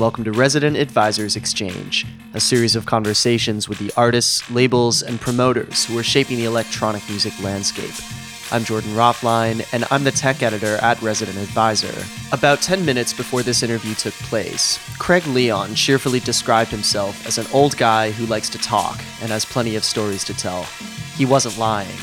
[0.00, 5.84] Welcome to Resident Advisors Exchange, a series of conversations with the artists, labels, and promoters
[5.84, 7.92] who are shaping the electronic music landscape.
[8.50, 11.92] I'm Jordan Rothlein, and I'm the tech editor at Resident Advisor.
[12.32, 17.46] About 10 minutes before this interview took place, Craig Leon cheerfully described himself as an
[17.52, 20.62] old guy who likes to talk and has plenty of stories to tell.
[21.14, 21.98] He wasn't lying.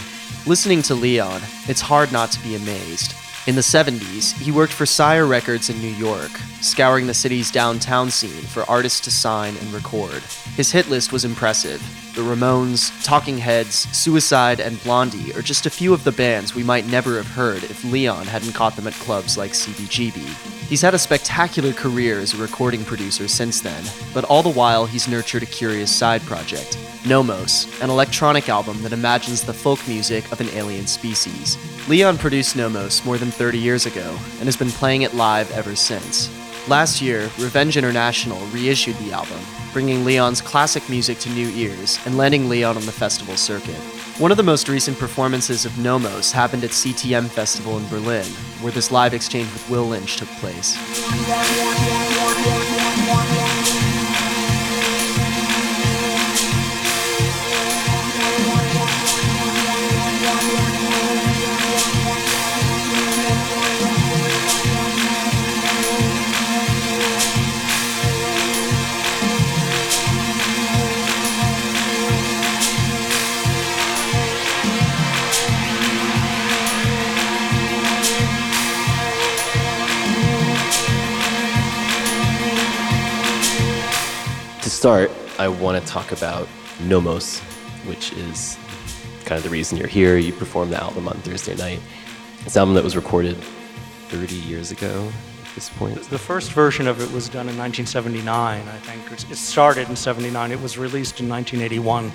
[0.45, 3.15] Listening to Leon, it's hard not to be amazed.
[3.47, 8.09] In the 70s, he worked for Sire Records in New York, scouring the city's downtown
[8.09, 10.21] scene for artists to sign and record.
[10.57, 11.81] His hit list was impressive.
[12.17, 16.63] The Ramones, Talking Heads, Suicide, and Blondie are just a few of the bands we
[16.63, 20.17] might never have heard if Leon hadn't caught them at clubs like CBGB.
[20.67, 23.83] He's had a spectacular career as a recording producer since then,
[24.15, 28.93] but all the while he's nurtured a curious side project Nommos, an electronic album that
[28.93, 31.55] imagines the folk music of an alien species.
[31.87, 35.75] Leon produced Nommos more than 30 years ago and has been playing it live ever
[35.75, 36.31] since.
[36.67, 39.39] Last year, Revenge International reissued the album,
[39.77, 43.75] bringing Leon's classic music to new ears and landing Leon on the festival circuit.
[44.17, 48.25] One of the most recent performances of Nommos happened at CTM Festival in Berlin,
[48.61, 50.75] where this live exchange with Will Lynch took place.
[84.87, 87.41] Start, I want to talk about Nommos,
[87.89, 88.57] which is
[89.25, 90.15] kind of the reason you're here.
[90.17, 91.81] You performed the album on Thursday night.
[92.45, 93.35] It's an album that was recorded
[94.07, 95.11] 30 years ago
[95.43, 96.01] at this point.
[96.03, 99.29] The first version of it was done in 1979, I think.
[99.29, 100.53] It started in 79.
[100.53, 102.09] It was released in 1981.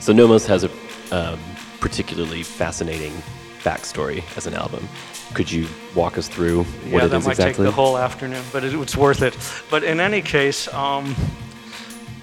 [0.00, 0.70] So Nommos has a
[1.12, 1.38] um,
[1.78, 3.12] particularly fascinating
[3.60, 4.88] backstory as an album.
[5.34, 8.42] Could you walk us through what yeah, it that is might take the whole afternoon,
[8.52, 9.36] but it, it's worth it.
[9.70, 11.14] But in any case, um,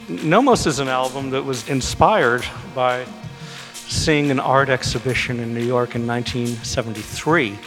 [0.08, 2.46] Nommos is an album that was inspired
[2.76, 3.08] by
[3.74, 7.58] seeing an art exhibition in New York in 1973,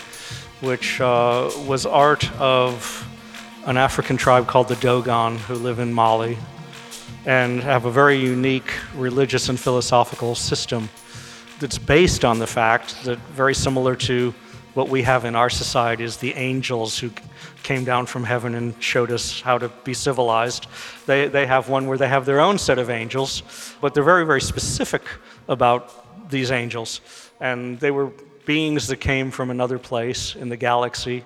[0.61, 3.05] which uh, was art of
[3.67, 6.39] an African tribe called the Dogon who live in Mali
[7.27, 10.89] and have a very unique religious and philosophical system
[11.59, 14.33] that's based on the fact that, very similar to
[14.75, 17.11] what we have in our society, is the angels who
[17.69, 20.67] came down from heaven and showed us how to be civilized.
[21.05, 23.43] They, they have one where they have their own set of angels,
[23.83, 25.03] but they're very, very specific
[25.49, 27.03] about these angels.
[27.41, 28.11] And they were
[28.47, 31.23] beings that came from another place in the galaxy.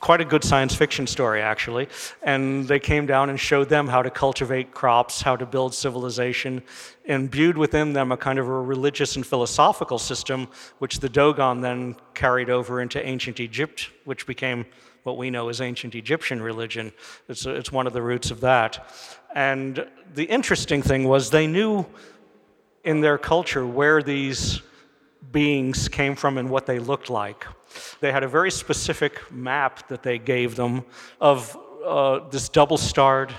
[0.00, 1.86] Quite a good science fiction story, actually.
[2.24, 6.64] And they came down and showed them how to cultivate crops, how to build civilization,
[7.04, 10.48] imbued within them a kind of a religious and philosophical system,
[10.80, 14.66] which the Dogon then carried over into ancient Egypt, which became
[15.06, 16.92] what we know as ancient Egyptian religion.
[17.28, 18.92] It's, it's one of the roots of that.
[19.34, 21.86] And the interesting thing was they knew
[22.82, 24.60] in their culture where these
[25.30, 27.46] beings came from and what they looked like.
[28.00, 30.84] They had a very specific map that they gave them
[31.20, 33.32] of uh, this double starred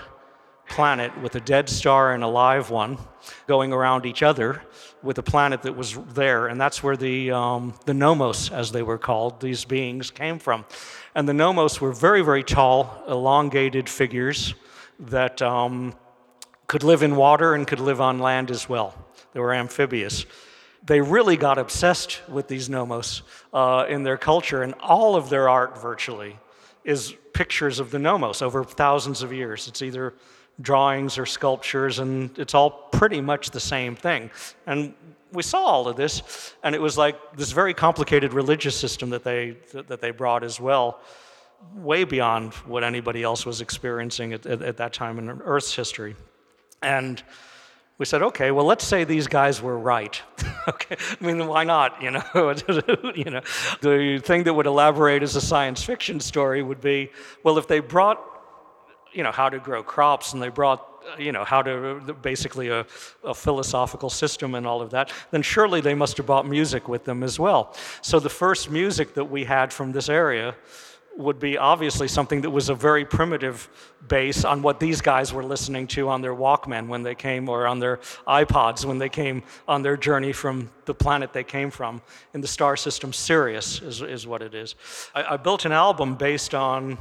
[0.70, 2.98] planet with a dead star and a live one
[3.48, 4.62] going around each other
[5.08, 6.48] with a planet that was there.
[6.48, 10.66] And that's where the, um, the nommos, as they were called, these beings came from.
[11.16, 14.54] And the nommos were very, very tall, elongated figures
[15.00, 15.96] that um,
[16.68, 18.94] could live in water and could live on land as well.
[19.34, 20.26] They were amphibious
[20.88, 23.22] they really got obsessed with these nommos
[23.54, 26.38] uh, in their culture, and all of their art virtually
[26.86, 29.68] is pictures of the nommos over thousands of years.
[29.68, 30.14] It's either
[30.62, 34.32] drawings or sculptures, and it's all pretty much the same thing.
[34.66, 34.94] And
[35.32, 39.24] we saw all of this, and it was like this very complicated religious system that
[39.24, 41.00] they that they brought as well,
[41.76, 46.16] way beyond what anybody else was experiencing at, at, at that time in Earth's history.
[46.82, 47.22] And
[47.98, 50.22] we said, okay, well, let's say these guys were right.
[50.68, 52.02] okay, I mean, why not?
[52.02, 52.24] You know,
[53.16, 53.42] you know,
[53.82, 57.12] the thing that would elaborate as a science fiction story would be,
[57.44, 58.22] well, if they brought,
[59.18, 60.80] you know, how to grow crops and they brought,
[61.12, 62.86] uh, you know, how to basically a,
[63.24, 67.04] a philosophical system and all of that, then surely they must have brought music with
[67.04, 67.76] them as well.
[68.02, 70.54] So the first music that we had from this area
[71.18, 73.68] would be obviously something that was a very primitive
[74.08, 77.66] base on what these guys were listening to on their Walkman when they came, or
[77.66, 77.98] on their
[78.28, 82.04] iPods when they came on their journey from the planet they came from.
[82.36, 84.76] In the star system, Sirius is, is what it is.
[85.16, 87.00] I, I built an album based on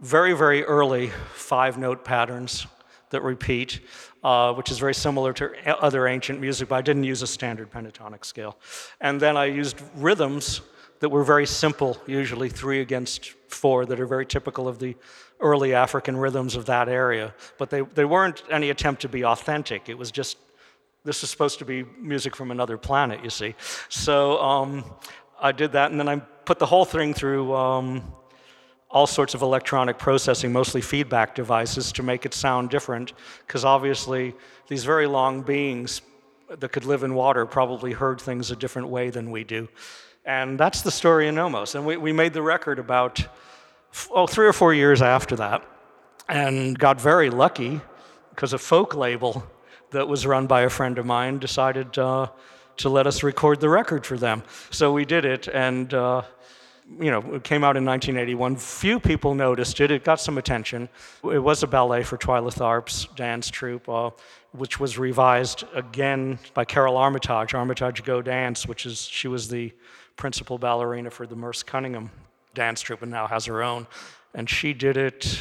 [0.00, 2.66] very, very early five note patterns
[3.10, 3.80] that repeat,
[4.22, 5.52] uh, which is very similar to
[5.82, 8.58] other ancient music, but I didn't use a standard pentatonic scale.
[9.00, 10.60] And then I used rhythms
[11.00, 14.96] that were very simple, usually three against four, that are very typical of the
[15.40, 17.34] early African rhythms of that area.
[17.58, 19.88] But they, they weren't any attempt to be authentic.
[19.88, 20.38] It was just,
[21.04, 23.54] this is supposed to be music from another planet, you see.
[23.88, 24.84] So um,
[25.40, 27.54] I did that, and then I put the whole thing through.
[27.54, 28.02] Um,
[28.96, 33.12] all sorts of electronic processing, mostly feedback devices, to make it sound different.
[33.46, 34.34] Because obviously,
[34.68, 36.00] these very long beings
[36.48, 39.68] that could live in water probably heard things a different way than we do.
[40.24, 41.74] And that's the story of Nommos.
[41.74, 43.22] And we, we made the record about
[44.10, 45.62] oh, three or four years after that,
[46.26, 47.82] and got very lucky
[48.30, 49.44] because a folk label
[49.90, 52.28] that was run by a friend of mine decided uh,
[52.78, 54.42] to let us record the record for them.
[54.70, 56.22] So we did it, and uh,
[57.00, 58.56] you know, it came out in 1981.
[58.56, 59.90] Few people noticed it.
[59.90, 60.88] It got some attention.
[61.24, 64.10] It was a ballet for Twyla Tharp's dance troupe, uh,
[64.52, 69.72] which was revised again by Karole Armitage, Armitage Go Dance, which is she was the
[70.16, 72.10] principal ballerina for the Merce Cunningham
[72.54, 73.86] dance troupe and now has her own.
[74.34, 75.38] And she did it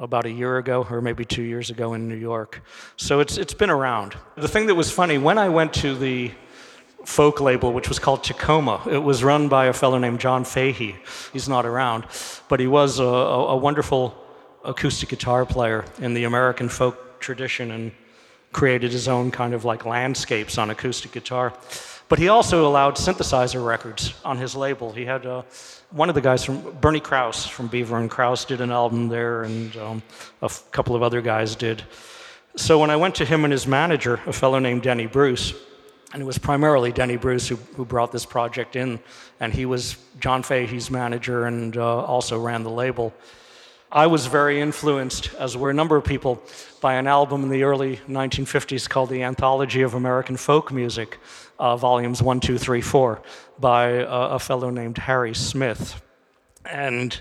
[0.00, 2.62] about a year ago, or maybe two years ago in New York.
[2.96, 4.16] So it's it's been around.
[4.36, 6.30] The thing that was funny when I went to the
[7.08, 8.86] folk label, which was called Takoma.
[8.86, 10.94] It was run by a fellow named John Fahey.
[11.32, 12.04] He's not around,
[12.48, 14.14] but he was a, a, wonderful
[14.62, 17.92] acoustic guitar player in the American folk tradition and
[18.52, 21.54] created his own kind of like landscapes on acoustic guitar.
[22.10, 24.92] But he also allowed synthesizer records on his label.
[24.92, 25.42] He had uh,
[25.90, 29.44] one of the guys from Bernie Krause from Beaver and Krause did an album there,
[29.44, 30.02] and um,
[30.42, 31.82] a f- couple of other guys did.
[32.56, 35.54] So when I went to him and his manager, a fellow named Denny Bruce,
[36.12, 38.98] and it was primarily Denny Bruce who, who brought this project in,
[39.40, 43.12] and he was John Fahey's manager and uh, also ran the label.
[43.90, 46.42] I was very influenced, as were a number of people,
[46.80, 51.18] by an album in the early 1950s called The Anthology of American Folk Music,
[51.58, 53.22] uh, volumes one, two, three, four,
[53.58, 56.02] by uh, a fellow named Harry Smith.
[56.66, 57.18] And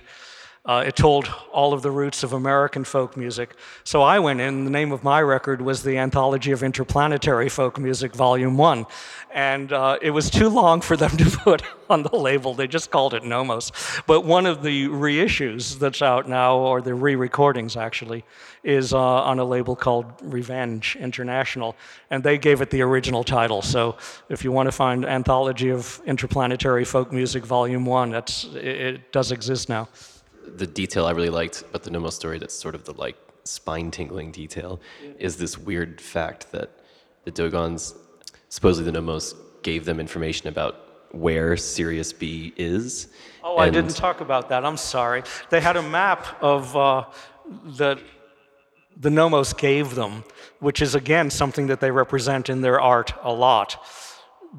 [0.67, 3.55] uh, it told all of the roots of American folk music.
[3.85, 7.79] So I went in, the name of my record was the Anthology of Interplanetary Folk
[7.79, 8.85] Music, Volume 1.
[9.33, 12.53] And uh, it was too long for them to put on the label.
[12.53, 13.71] They just called it Nommos.
[14.07, 18.25] But one of the reissues that's out now, or the re recordings actually,
[18.63, 21.77] is uh, on a label called Revenge International.
[22.09, 23.61] And they gave it the original title.
[23.61, 23.95] So
[24.27, 29.11] if you want to find Anthology of Interplanetary Folk Music, Volume 1, that's, it, it
[29.13, 29.87] does exist now
[30.55, 33.91] the detail I really liked about the Nommos story that's sort of the like spine
[33.91, 34.79] tingling detail
[35.19, 36.69] is this weird fact that
[37.23, 37.95] the Dogons,
[38.49, 40.75] supposedly the Nommos, gave them information about
[41.11, 43.07] where Sirius B is.
[43.43, 44.65] Oh, I didn't talk about that.
[44.65, 45.23] I'm sorry.
[45.49, 47.05] They had a map of uh,
[47.77, 47.99] that
[48.99, 50.23] the Nommos gave them,
[50.59, 53.85] which is again something that they represent in their art a lot,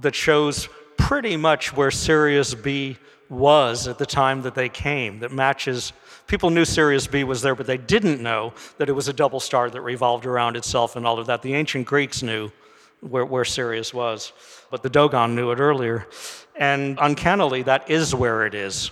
[0.01, 2.97] that shows pretty much where Sirius B
[3.29, 5.93] was at the time that they came that matches.
[6.27, 9.41] People knew Sirius B was there, but they didn't know that it was a double
[9.41, 11.43] star that revolved around itself and all of that.
[11.43, 12.51] The ancient Greeks knew
[13.01, 14.33] where, where Sirius was,
[14.71, 16.07] but the Dogon knew it earlier.
[16.57, 18.91] And uncannily, that is where it is.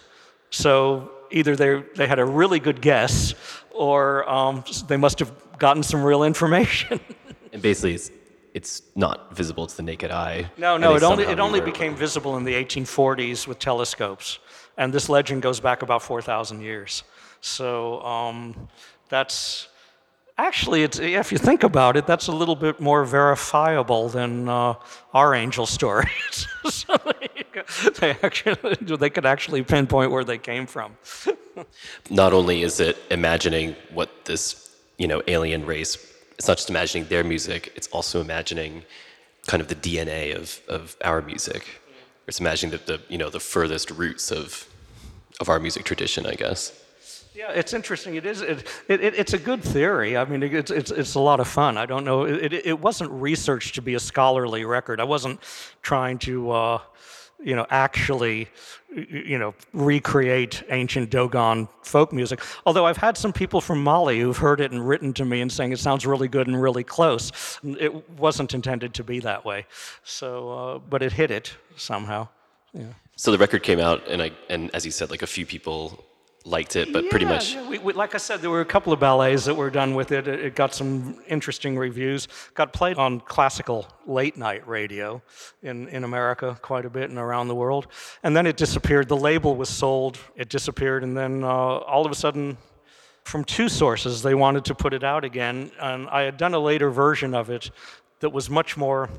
[0.51, 3.35] So either they, they had a really good guess
[3.71, 7.01] or um, they must have gotten some real information.
[7.53, 7.99] and basically,
[8.57, 10.51] it's not visible to the naked eye.
[10.57, 14.39] No, no, it only, it only became visible in the 1840s with telescopes.
[14.79, 17.05] And this legend goes back about 4,000 years.
[17.43, 18.69] So um,
[19.11, 19.69] that's
[20.39, 24.77] actually, it's, if you think about it, that's a little bit more verifiable than uh,
[25.13, 26.49] our angel stories.
[26.71, 27.45] so they,
[28.01, 30.97] they, actually, they could actually pinpoint where they came from.
[32.11, 37.09] not only is it imagining what this you know alien race it's not just imagining
[37.09, 38.85] their music, it's also imagining
[39.47, 41.65] kind of the DNA of, of our music.
[42.27, 44.69] It's imagining the, the, you know, the furthest roots of,
[45.41, 46.83] of our music tradition, I guess.
[47.35, 48.15] Yeah, it's interesting.
[48.15, 48.41] It is.
[48.41, 50.17] It, it, it's a good theory.
[50.17, 51.77] I mean, it's, it's, it's a lot of fun.
[51.77, 52.25] I don't know.
[52.25, 55.01] It, it wasn't researched to be a scholarly record.
[55.01, 55.41] I wasn't
[55.83, 56.81] trying to, uh,
[57.47, 58.49] you know, actually,
[58.93, 62.41] you know, recreate ancient Dogon folk music.
[62.67, 65.51] Although I've had some people from Mali who've heard it and written to me and
[65.51, 67.31] saying it sounds really good and really close.
[67.63, 69.67] It wasn't intended to be that way.
[70.03, 72.27] So, uh, but it hit it somehow.
[72.75, 72.87] Yeah.
[73.15, 76.05] So the record came out, and I, and as you said, like a few people
[76.47, 77.55] liked it, but yeah, pretty much.
[77.55, 79.95] Yeah, we, we, like I said, there were a couple of ballets that were done
[79.95, 80.29] with it.
[80.29, 80.41] it.
[80.41, 82.29] It got some interesting reviews.
[82.55, 85.21] Got played on classical late night radio
[85.63, 87.89] in, in America quite a bit and around the world.
[88.23, 89.09] And then it disappeared.
[89.09, 92.57] The label was sold, it disappeared, and then uh, all of a sudden,
[93.25, 94.23] from two sources.
[94.23, 97.51] They wanted to put it out again, and I had done a later version of
[97.51, 97.71] it
[98.21, 99.11] that was much more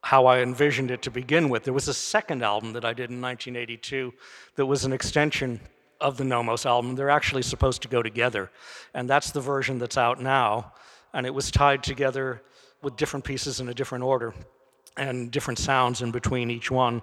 [0.00, 1.64] how I envisioned it to begin with.
[1.64, 4.14] There was a second album that I did in 1982
[4.54, 5.60] that was an extension
[6.00, 6.94] of the Nommos album.
[6.94, 8.50] They're actually supposed to go together,
[8.94, 10.72] and that's the version that's out now.
[11.12, 12.42] And it was tied together
[12.82, 14.34] with different pieces in a different order
[14.96, 17.02] and different sounds in between each one.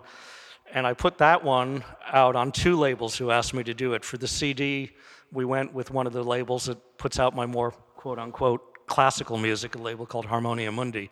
[0.74, 4.04] And I put that one out on two labels who asked me to do it.
[4.04, 4.92] For the CD,
[5.32, 9.38] we went with one of the labels that puts out my more quote unquote classical
[9.38, 11.10] music, a label called Harmonia Mundi.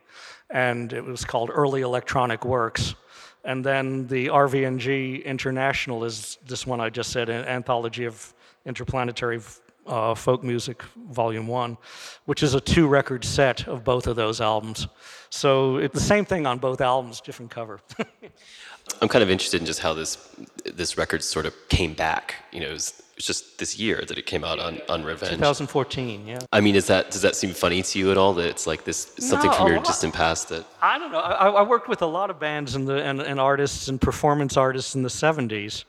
[0.50, 2.96] And it was called Early Electronic Works.
[3.44, 8.34] And then the RVNG International is this one I just said, an anthology of
[8.66, 9.42] interplanetary
[9.88, 11.78] uh, folk music, volume one,
[12.25, 14.88] which is a two record set of both of those albums.
[15.30, 17.80] So it's the same thing on both albums, different cover.
[19.01, 20.18] I'm kind of interested in just how this
[20.66, 22.36] this record sort of came back.
[22.51, 25.34] You know, it was, was just this year that it came out on, on Revenge.
[25.34, 26.40] 2014, yeah.
[26.51, 28.34] I mean, is that does that seem funny to you at all?
[28.34, 31.20] That it's like this something No, from your lot- distant past that I don't know.
[31.20, 34.58] I, I worked with a lot of bands and, the, and, and artists and performance
[34.58, 35.86] artists in the 70s.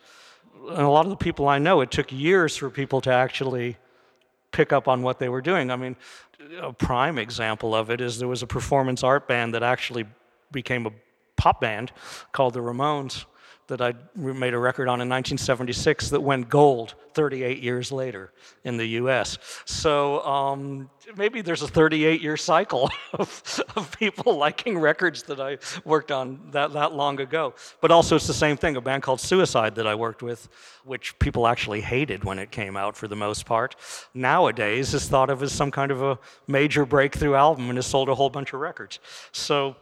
[0.68, 3.76] And a lot of the people I know, it took years for people to actually
[4.52, 5.70] pick up on what they were doing.
[5.70, 5.96] I mean,
[6.60, 10.04] a prime example of it is there was a performance art band that actually
[10.52, 10.92] became a
[11.36, 11.92] pop band
[12.32, 13.24] called the Ramones
[13.72, 18.30] that I made a record on in 1976 that went gold 38 years later
[18.64, 19.38] in the US.
[19.64, 25.56] So um, maybe there's a 38 year cycle of, of people liking records that I
[25.86, 27.54] worked on that, that long ago.
[27.80, 30.50] But also, it's the same thing a band called Suicide that I worked with,
[30.84, 33.74] which people actually hated when it came out for the most part,
[34.12, 38.10] nowadays is thought of as some kind of a major breakthrough album and has sold
[38.10, 38.98] a whole bunch of records.
[39.32, 39.76] So,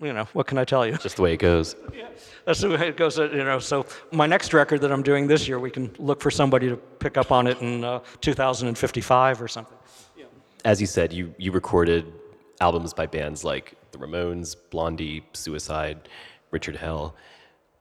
[0.00, 0.96] you know, what can I tell you?
[0.98, 1.74] just the way it goes.
[1.94, 2.08] yeah,
[2.44, 3.58] That's the way it goes, uh, you know.
[3.58, 6.76] So my next record that I'm doing this year, we can look for somebody to
[6.76, 9.76] pick up on it in uh, 2055 or something.
[10.64, 12.12] As you said, you you recorded
[12.60, 16.08] albums by bands like the Ramones, Blondie, Suicide,
[16.50, 17.14] Richard Hell.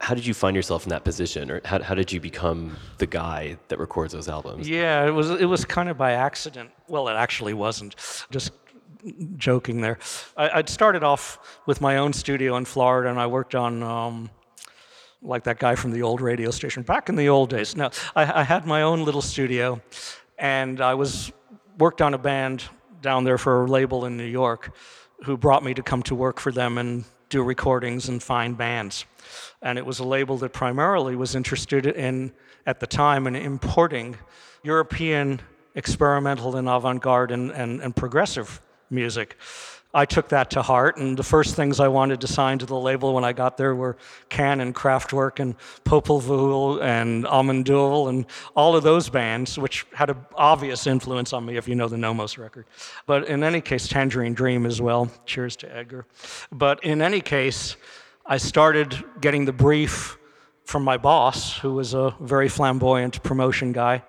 [0.01, 3.07] How did you find yourself in that position, or how, how did you become the
[3.07, 4.69] guy that records those albums?
[4.69, 6.69] Yeah, it was it was kind of by accident.
[6.87, 7.95] Well, it actually wasn't.
[8.29, 8.51] Just
[9.37, 9.97] joking there.
[10.35, 13.83] I, I'd started off with my own studio in Florida, and I worked on.
[13.83, 14.29] Um,
[15.21, 17.75] like that guy from the old radio station back in the old days.
[17.75, 19.81] No, I, I had my own little studio,
[20.37, 21.31] and I was
[21.79, 22.63] worked on a band
[23.01, 24.75] down there for a label in New York,
[25.23, 29.05] who brought me to come to work for them and do recordings and find bands.
[29.61, 32.31] And it was a label that primarily was interested in,
[32.65, 34.17] at the time, in importing
[34.63, 35.41] European
[35.75, 39.37] experimental and avant-garde and, and, and progressive music.
[39.95, 42.77] I took that to heart, and the first things I wanted to sign to the
[42.77, 43.95] label when I got there were
[44.27, 48.25] Can and Kraftwerk and Popol Vuh and Amon Düül and
[48.57, 51.95] all of those bands, which had an obvious influence on me if you know the
[51.95, 52.65] Nommos record.
[53.05, 55.09] But in any case, Tangerine Dream as well.
[55.25, 56.05] Cheers to Edgar.
[56.51, 57.77] But in any case,
[58.25, 60.17] I started getting the brief
[60.65, 64.03] from my boss, who was a very flamboyant promotion guy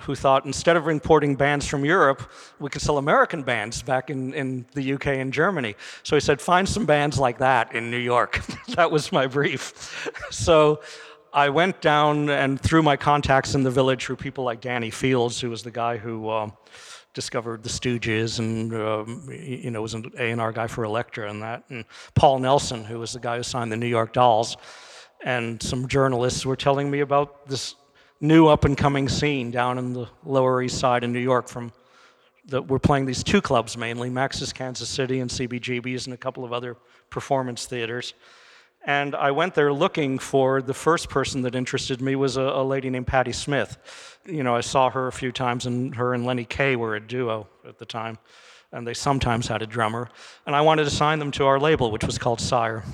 [0.00, 4.34] who thought instead of importing bands from Europe, we could sell American bands back in,
[4.34, 5.76] in the UK and Germany.
[6.02, 8.40] So he said, find some bands like that in New York.
[8.74, 10.10] that was my brief.
[10.30, 10.80] so
[11.32, 15.40] I went down and through my contacts in the village, through people like Danny Fields,
[15.40, 16.52] who was the guy who um,
[17.12, 21.64] discovered the Stooges and um, you know was an A&R guy for Elektra and that,
[21.70, 21.84] and
[22.14, 24.56] Paul Nelson, who was the guy who signed the New York Dolls,
[25.24, 27.76] and some journalists were telling me about this
[28.24, 31.72] new up and coming scene down in the Lower East Side in New York from
[32.46, 36.44] that we're playing these two clubs mainly, Max's Kansas City and CBGB's and a couple
[36.44, 36.76] of other
[37.08, 38.14] performance theaters.
[38.86, 42.62] And I went there looking for the first person that interested me was a, a
[42.62, 43.78] lady named Patti Smith.
[44.26, 47.00] You know, I saw her a few times, and her and Lenny Kaye were a
[47.00, 48.18] duo at the time,
[48.72, 50.10] and they sometimes had a drummer.
[50.46, 52.84] And I wanted to sign them to our label, which was called Sire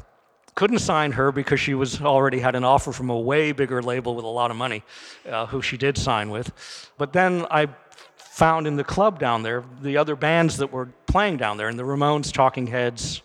[0.55, 4.15] couldn't sign her because she was already had an offer from a way bigger label
[4.15, 4.83] with a lot of money,
[5.29, 6.91] uh, who she did sign with.
[6.99, 7.69] But then I
[8.17, 11.79] found in the club down there the other bands that were playing down there, and
[11.79, 13.23] the Ramones, Talking Heads,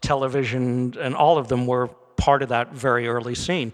[0.00, 3.72] Television, and all of them were part of that very early scene.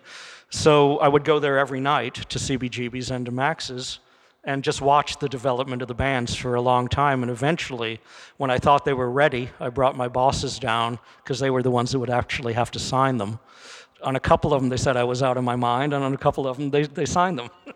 [0.51, 3.99] So I would go there every night to CBGB's and to Max's
[4.45, 7.23] and just watch the development of the bands for a long time.
[7.23, 8.01] And eventually,
[8.37, 11.71] when I thought they were ready, I brought my bosses down because they were the
[11.71, 13.39] ones that would actually have to sign them.
[14.03, 16.13] On a couple of them, they said I was out of my mind, and on
[16.13, 17.49] a couple of them, they, they signed them.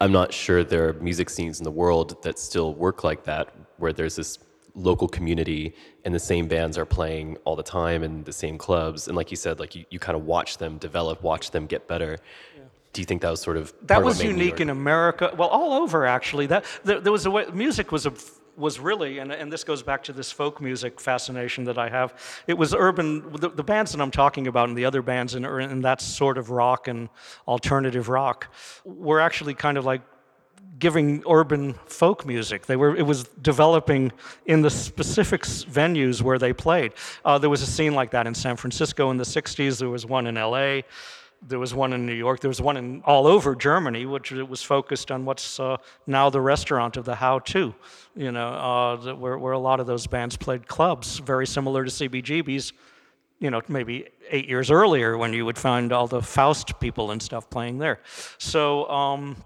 [0.00, 3.54] I'm not sure there are music scenes in the world that still work like that,
[3.78, 4.38] where there's this
[4.78, 9.08] local community and the same bands are playing all the time in the same clubs.
[9.08, 11.88] And like you said, like you, you kind of watch them develop, watch them get
[11.88, 12.18] better.
[12.98, 15.32] Do you think that was sort of that of was New unique in America.
[15.38, 16.46] Well, all over actually.
[16.46, 18.12] That there, there was a way, music was a
[18.56, 22.12] was really, and, and this goes back to this folk music fascination that I have.
[22.48, 23.30] It was urban.
[23.34, 26.38] The, the bands that I'm talking about and the other bands in, in that sort
[26.38, 27.08] of rock and
[27.46, 28.52] alternative rock
[28.84, 30.02] were actually kind of like
[30.80, 32.66] giving urban folk music.
[32.66, 34.10] They were, it was developing
[34.46, 36.94] in the specific venues where they played.
[37.24, 39.78] Uh, there was a scene like that in San Francisco in the 60s.
[39.78, 40.80] There was one in LA.
[41.40, 42.40] There was one in New York.
[42.40, 45.76] There was one in all over Germany, which was focused on what's uh,
[46.06, 47.74] now the restaurant of the How To,
[48.16, 51.90] you know, uh, where, where a lot of those bands played clubs, very similar to
[51.90, 52.72] CBGB's
[53.40, 57.22] you know, maybe eight years earlier when you would find all the Faust people and
[57.22, 58.00] stuff playing there.
[58.38, 59.36] So um,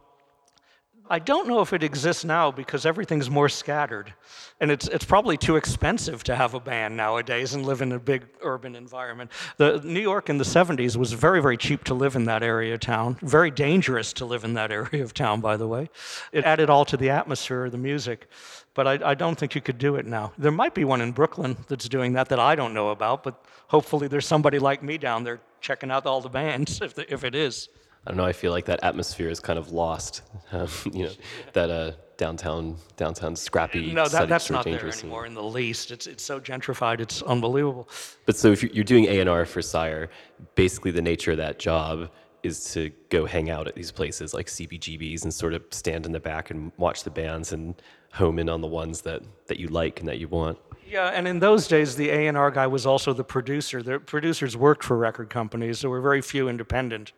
[1.13, 4.15] I don't know if it exists now because everything's more scattered.
[4.61, 7.99] And it's, it's probably too expensive to have a band nowadays and live in a
[7.99, 9.31] big urban environment.
[9.59, 12.73] The, New York in the 70s was very, very cheap to live in that area
[12.73, 13.19] of town.
[13.21, 15.91] Very dangerous to live in that area of town, by the way.
[16.33, 18.31] It added all to the atmosphere the music.
[18.73, 20.33] But I, I don't think you could do it now.
[20.39, 23.45] There might be one in Brooklyn that's doing that that I don't know about, but
[23.67, 27.23] hopefully there's somebody like me down there checking out all the bands if, the, if
[27.23, 27.69] it is.
[28.07, 28.25] I don't know.
[28.25, 30.23] I feel like that atmosphere is kind of lost.
[30.55, 31.13] Um, you know,
[31.55, 33.91] that uh, downtown, downtown scrappy.
[33.91, 35.91] No, that, that's not there anymore in the least.
[35.91, 37.89] It's, it's so gentrified, it's unbelievable.
[38.27, 40.11] But so if you're you're doing A and R for Sire,
[40.57, 42.11] basically the nature of that job
[42.43, 46.13] is to go hang out at these places like CBGBs and sort of stand in
[46.13, 47.81] the back and watch the bands and
[48.13, 50.59] home in on the ones that, that you like and that you want.
[50.87, 53.83] Yeah, and in those days, the A and R guy was also the producer.
[53.83, 55.81] The producers worked for record companies.
[55.81, 57.13] There were very few independent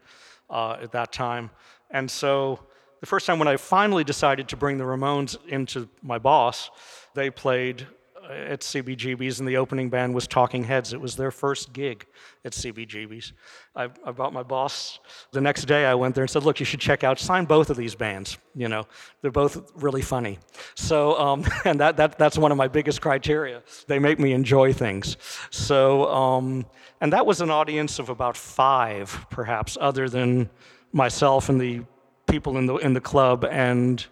[0.51, 1.51] uh, at that time,
[1.91, 2.61] and so
[3.01, 6.71] the first time when I finally decided to bring the Ramones into my boss,
[7.15, 7.87] they played
[8.31, 10.93] at CBGB's, and the opening band was Talking Heads.
[10.93, 12.07] It was their first gig
[12.45, 13.33] at CBGB's.
[13.77, 14.99] I, I brought my boss.
[15.33, 17.71] The next day, I went there and said, "Look, you should check out, sign both
[17.71, 18.39] of these bands.
[18.55, 18.85] You know,
[19.21, 20.39] they're both really funny."
[20.75, 23.63] So, um, and that, that that's one of my biggest criteria.
[23.87, 25.17] They make me enjoy things.
[25.51, 26.67] So, um,
[27.01, 30.51] and that was an audience of about five, perhaps, other than
[30.93, 31.83] myself and the
[32.27, 34.07] people in the in the club and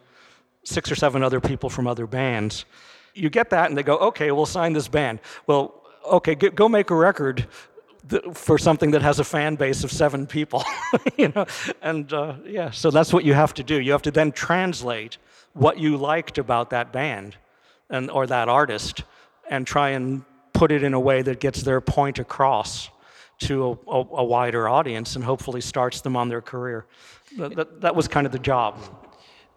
[0.64, 2.64] six or seven other people from other bands.
[3.14, 5.20] You get that, and they go, okay, we'll sign this band.
[5.46, 7.46] Well, okay, go, make a record
[8.32, 10.64] for something that has a fan base of seven people,
[11.16, 11.46] you know,
[11.82, 13.80] and uh, yeah, so that's what you have to do.
[13.80, 15.18] You have to then translate
[15.52, 17.36] what you liked about that band
[17.90, 19.04] and or that artist,
[19.48, 22.88] and try and put it in a way that gets their point across
[23.40, 26.86] to a, a, a wider audience and hopefully starts them on their career.
[27.36, 28.78] That, that, that was kind of the job.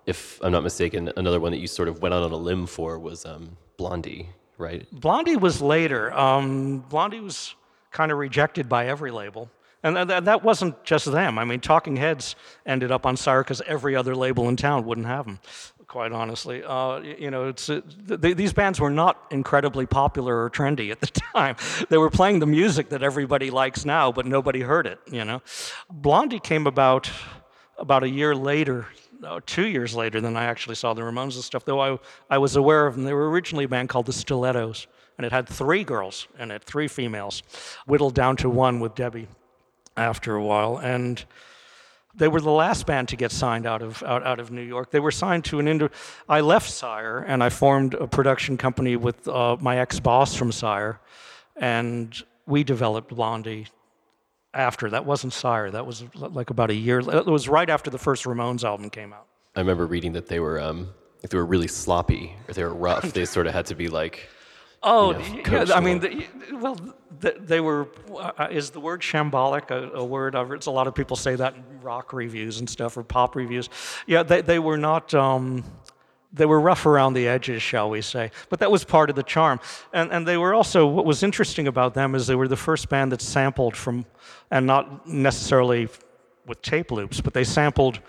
[0.06, 2.68] If I'm not mistaken, another one that you sort of went out on a limb
[2.68, 4.88] for was um, Blondie, right?
[4.92, 6.14] Blondie was later.
[6.14, 7.56] Um, Blondie was
[7.92, 9.50] kind of rejected by every label.
[9.82, 11.38] And th- th- that wasn't just them.
[11.38, 15.06] I mean, Talking Heads ended up on Sire because every other label in town wouldn't
[15.06, 15.40] have them,
[15.88, 16.64] quite honestly.
[16.64, 21.02] Uh, you know, it's, uh, th- these bands were not incredibly popular or trendy at
[21.02, 21.56] the time.
[21.90, 25.44] They were playing the music that everybody likes now, but nobody heard it, you know.
[25.90, 27.10] Blondie came about
[27.78, 28.88] about a year later,
[29.46, 32.56] two years later than I actually saw the Ramones and stuff, though I, I was
[32.56, 33.04] aware of them.
[33.04, 36.64] They were originally a band called the Stilettos, and it had three girls in it,
[36.64, 37.44] three females,
[37.86, 39.28] whittled down to one with Debbie
[39.98, 40.78] after a while.
[40.78, 41.24] And
[42.18, 44.92] they were the last band to get signed out of out, out of New York.
[44.92, 45.90] They were signed to an Indo.
[46.30, 51.00] I left Sire and I formed a production company with uh, my ex-boss from Sire,
[51.56, 53.68] and we developed Blondie
[54.56, 54.90] after.
[54.90, 55.72] That wasn't Sire.
[55.72, 57.00] That was like about a year.
[57.00, 59.28] It was right after the first Ramones album came out.
[59.56, 60.90] I remember reading that they were um,
[61.24, 63.88] if they were really sloppy or they were rough, they sort of had to be
[63.88, 64.30] like
[64.86, 66.78] Oh, know, yeah, I mean, the, well,
[67.20, 67.88] the, they were.
[68.16, 70.36] Uh, is the word shambolic a, a word?
[70.36, 73.36] I've heard a lot of people say that in rock reviews and stuff or pop
[73.36, 73.68] reviews.
[74.06, 75.12] Yeah, they, they were not.
[75.16, 75.64] Um,
[76.36, 78.32] they were rough around the edges, shall we say?
[78.50, 79.60] But that was part of the charm.
[79.94, 80.86] And and they were also.
[80.86, 84.06] What was interesting about them is they were the first band that sampled from,
[84.52, 85.88] and not necessarily
[86.46, 88.00] with tape loops, but they sampled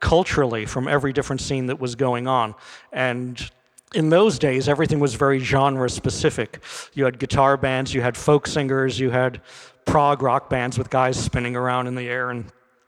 [0.00, 2.54] culturally from every different scene that was going on.
[2.92, 3.50] And
[3.94, 6.62] in those days, everything was very genre specific.
[6.94, 9.40] You had guitar bands, you had folk singers, you had
[9.84, 12.46] prog rock bands with guys spinning around in the air and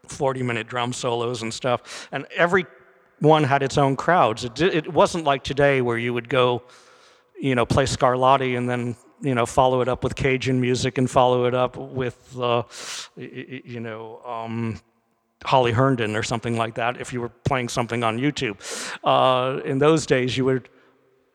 [0.09, 2.09] 40 minute drum solos and stuff.
[2.13, 2.67] And every
[3.21, 4.45] one had its own crowds.
[4.45, 6.63] It, it wasn't like today where you would go,
[7.41, 11.11] you know, play Scarlatti and then, you know, follow it up with Cajun music and
[11.11, 12.63] follow it up with, uh,
[13.17, 14.81] you know, um,
[15.45, 18.57] Holly Herndon or something like that if you were playing something on YouTube.
[19.05, 20.69] Uh, in those days, you would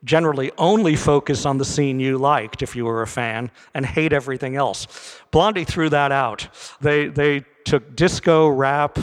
[0.04, 4.14] generally only focus on the scene you liked if you were a fan and hate
[4.14, 4.88] everything else.
[5.30, 6.48] Blondie threw that out.
[6.82, 8.98] They, they took disco, rap,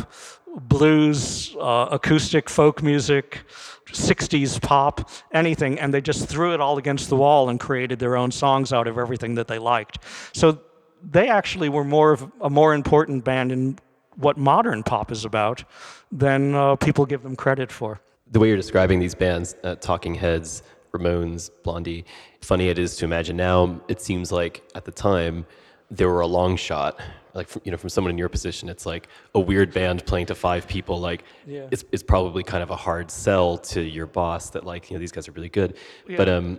[0.60, 3.44] blues, uh, acoustic folk music,
[3.86, 8.16] 60s pop, anything, and they just threw it all against the wall and created their
[8.16, 9.98] own songs out of everything that they liked.
[10.32, 10.60] So
[11.02, 13.78] they actually were more of a more important band in
[14.16, 15.64] what modern pop is about
[16.10, 18.00] than uh, people give them credit for.
[18.30, 22.04] The way you're describing these bands, uh, Talking Heads, Ramones, Blondie,
[22.40, 25.46] funny it is to imagine now, it seems like at the time
[25.90, 27.00] they were a long shot.
[27.34, 30.26] Like from, you know, from someone in your position, it's like a weird band playing
[30.26, 30.98] to five people.
[30.98, 31.68] Like, Yeah.
[31.70, 35.00] it's, it's probably kind of a hard sell to your boss that like you know
[35.00, 35.76] these guys are really good.
[36.16, 36.58] But um,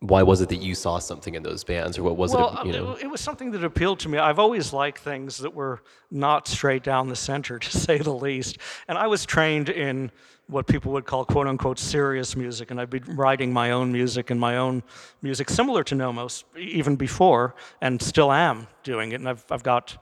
[0.00, 2.66] why was it that you saw something in those bands, or what was well, it?
[2.66, 4.18] You know, it, it was something that appealed to me.
[4.18, 8.58] I've always liked things that were not straight down the center, to say the least.
[8.88, 10.10] And I was trained in
[10.50, 14.30] what people would call "quote unquote" serious music, and I'd been writing my own music
[14.30, 14.82] and my own
[15.22, 19.16] music similar to Nommos even before, and still am doing it.
[19.16, 19.96] And I've I've got.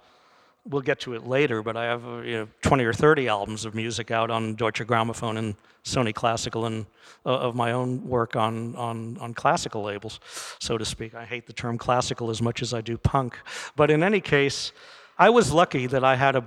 [0.65, 3.65] We'll get to it later, but I have uh, you know, 20 or 30 albums
[3.65, 6.85] of music out on Deutsche Grammophon and Sony Classical, and
[7.25, 10.21] uh, of my own work on, on, on classical labels,
[10.59, 11.15] so to speak.
[11.15, 13.39] I hate the term classical as much as I do punk.
[13.77, 14.73] But in any case,
[15.19, 16.45] I was lucky that I had a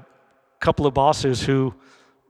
[0.59, 1.73] couple of bosses who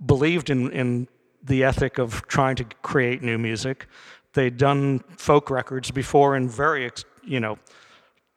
[0.05, 1.07] believed in, in
[1.43, 3.87] the ethic of trying to create new music.
[4.33, 6.89] They'd done folk records before and very,
[7.23, 7.57] you know,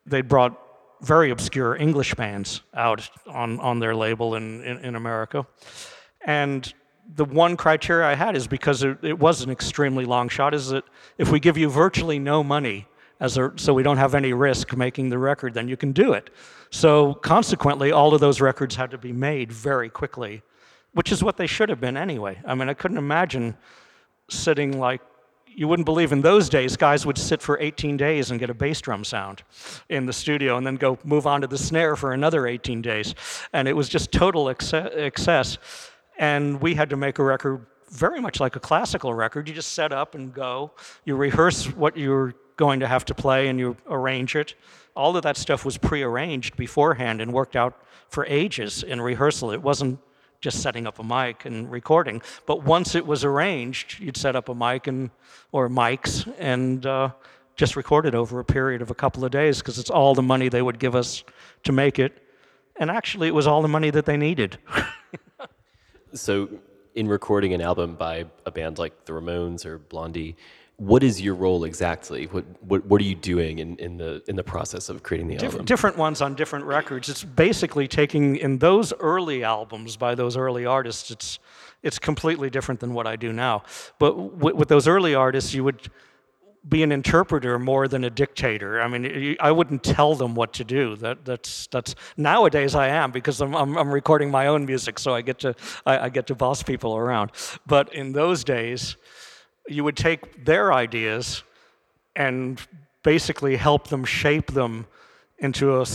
[0.07, 0.61] they'd brought
[1.03, 5.47] very obscure English bands out on, on their label in, in, in America.
[6.23, 6.73] And
[7.15, 10.69] the one criteria I had is because it, it was an extremely long shot, is
[10.69, 10.85] that
[11.19, 12.87] if we give you virtually no money,
[13.21, 16.13] as a, so we don't have any risk making the record, then you can do
[16.13, 16.31] it.
[16.71, 20.43] So consequently, all of those records had to be made very quickly,
[20.95, 22.41] which is what they should have been anyway.
[22.47, 23.57] I mean, I couldn't imagine
[24.29, 25.03] sitting like
[25.57, 28.55] you wouldn't believe in those days guys would sit for 18 days and get a
[28.55, 29.43] bass drum sound
[29.89, 33.15] in the studio and then go move on to the snare for another 18 days.
[33.53, 35.59] And it was just total excess.
[36.19, 39.49] And we had to make a record very much like a classical record.
[39.49, 40.73] You just set up and go.
[41.05, 44.55] You rehearse what you're going to have to play and you arrange it.
[44.97, 49.53] All of that stuff was prearranged beforehand and worked out for ages in rehearsal.
[49.53, 50.01] It wasn't
[50.45, 52.21] just setting up a mic and recording.
[52.45, 55.11] But once it was arranged, you'd set up a mic and
[55.53, 57.13] or mics and uh,
[57.57, 60.23] just record it over a period of a couple of days because it's all the
[60.23, 61.25] money they would give us
[61.63, 62.23] to make it.
[62.77, 64.59] And actually, it was all the money that they needed.
[66.17, 66.49] So,
[66.95, 70.37] in recording an album by a band like the Ramones or Blondie,
[70.77, 72.27] what is your role exactly?
[72.27, 75.37] What what, what are you doing in, in the in the process of creating the
[75.37, 75.67] Diff- album?
[75.67, 77.09] different ones on different records.
[77.09, 81.11] It's basically taking in those early albums by those early artists.
[81.11, 81.39] It's
[81.83, 83.63] it's completely different than what I do now.
[83.99, 85.89] But w- with those early artists, you would
[86.67, 88.81] be an interpreter more than a dictator.
[88.81, 90.97] I mean, I wouldn't tell them what to do.
[90.97, 95.15] That that's that's nowadays I am because I'm I'm, I'm recording my own music, so
[95.15, 95.55] I get to
[95.87, 97.31] I, I get to boss people around.
[97.67, 98.97] But in those days,
[99.69, 101.43] you would take their ideas
[102.17, 102.61] and
[103.03, 104.87] basically help them shape them
[105.39, 105.87] into a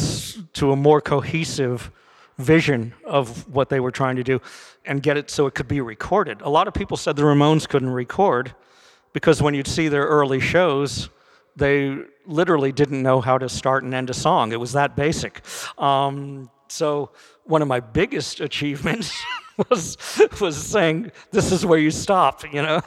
[0.54, 1.92] to a more cohesive
[2.38, 4.42] vision of what they were trying to do
[4.86, 6.42] and get it so it could be recorded.
[6.42, 8.56] A lot of people said the Ramones couldn't record
[9.14, 11.10] because when you'd see their early shows,
[11.56, 14.54] they literally didn't know how to start and end a song.
[14.54, 15.42] It was that basic.
[15.78, 17.12] Um, so
[17.44, 19.14] one of my biggest achievements
[19.70, 19.98] was
[20.40, 22.82] was saying this is where you stop, you know.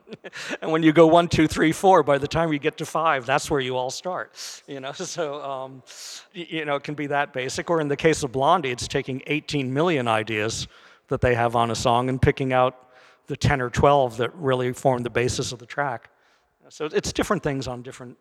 [0.62, 3.26] and when you go one, two, three, four, by the time you get to five,
[3.26, 4.34] that's where you all start,
[4.66, 4.92] you know.
[5.16, 5.82] So um,
[6.32, 7.70] you know, it can be that basic.
[7.70, 10.68] Or in the case of Blondie, it's taking 18 million ideas
[11.08, 12.88] that they have on a song and picking out
[13.26, 16.10] the 10 or 12 that really form the basis of the track.
[16.68, 18.16] So it's different things on different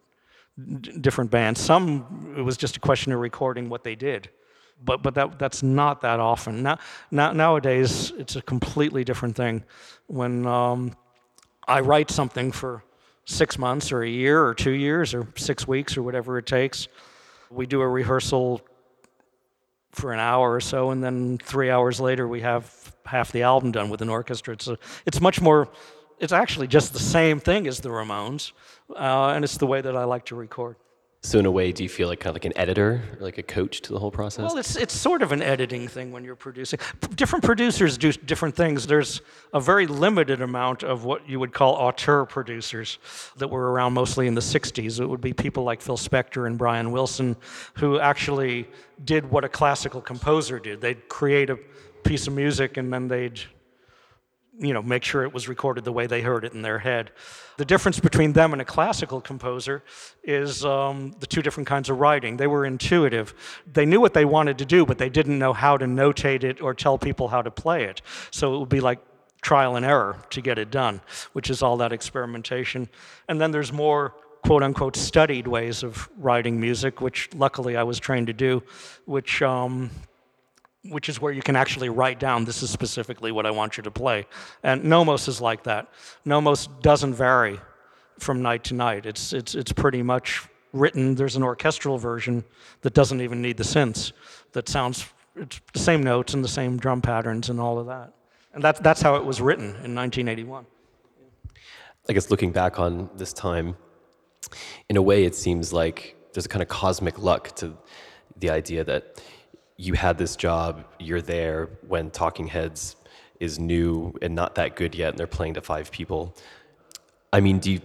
[1.01, 1.59] different bands.
[1.59, 4.29] Some it was just a question of recording what they did,
[4.83, 6.63] but but that that's not that often.
[6.63, 6.77] Now,
[7.11, 9.63] now nowadays it's a completely different thing.
[10.07, 10.95] When um,
[11.67, 12.83] I write something for
[13.25, 16.87] six months or a year or two years or six weeks or whatever it takes,
[17.49, 18.61] we do a rehearsal
[19.91, 23.71] for an hour or so, and then three hours later we have half the album
[23.71, 24.53] done with an orchestra.
[24.53, 25.69] It's a, it's much more.
[26.19, 28.51] It's actually just the same thing as the Ramones,
[28.95, 30.75] uh, and it's the way that I like to record.
[31.25, 33.37] So, in a way, do you feel like kind of like an editor, or like
[33.37, 34.45] a coach to the whole process?
[34.45, 36.79] Well, it's it's sort of an editing thing when you're producing.
[37.15, 38.85] Different producers do different things.
[38.85, 42.99] There's a very limited amount of what you would call auteur producers
[43.37, 44.99] that were around mostly in the '60s.
[44.99, 47.35] It would be people like Phil Spector and Brian Wilson,
[47.73, 48.67] who actually
[49.03, 50.79] did what a classical composer did.
[50.79, 51.57] They'd create a
[52.03, 53.41] piece of music and then they'd
[54.59, 57.11] you know, make sure it was recorded the way they heard it in their head.
[57.57, 59.83] The difference between them and a classical composer
[60.23, 62.37] is um, the two different kinds of writing.
[62.37, 63.33] They were intuitive.
[63.71, 66.61] They knew what they wanted to do, but they didn't know how to notate it
[66.61, 68.01] or tell people how to play it.
[68.31, 68.99] So it would be like
[69.41, 71.01] trial and error to get it done,
[71.33, 72.89] which is all that experimentation.
[73.29, 77.99] And then there's more quote unquote studied ways of writing music, which luckily I was
[77.99, 78.63] trained to do,
[79.05, 79.89] which um,
[80.89, 83.83] which is where you can actually write down this is specifically what I want you
[83.83, 84.25] to play.
[84.63, 85.89] And Nommos is like that.
[86.25, 87.59] Nommos doesn't vary
[88.19, 89.05] from night to night.
[89.05, 91.15] It's it's it's pretty much written.
[91.15, 92.43] There's an orchestral version
[92.81, 94.11] that doesn't even need the synths.
[94.53, 98.13] That sounds it's the same notes and the same drum patterns and all of that.
[98.53, 100.65] And that's that's how it was written in 1981.
[102.07, 103.75] I guess looking back on this time,
[104.89, 107.75] in a way, it seems like there's a kind of cosmic luck to
[108.37, 109.21] the idea that
[109.77, 112.95] you had this job, you're there when Talking Heads
[113.39, 116.35] is new and not that good yet, and they're playing to five people.
[117.33, 117.81] I mean, do you,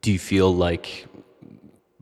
[0.00, 1.06] do you feel like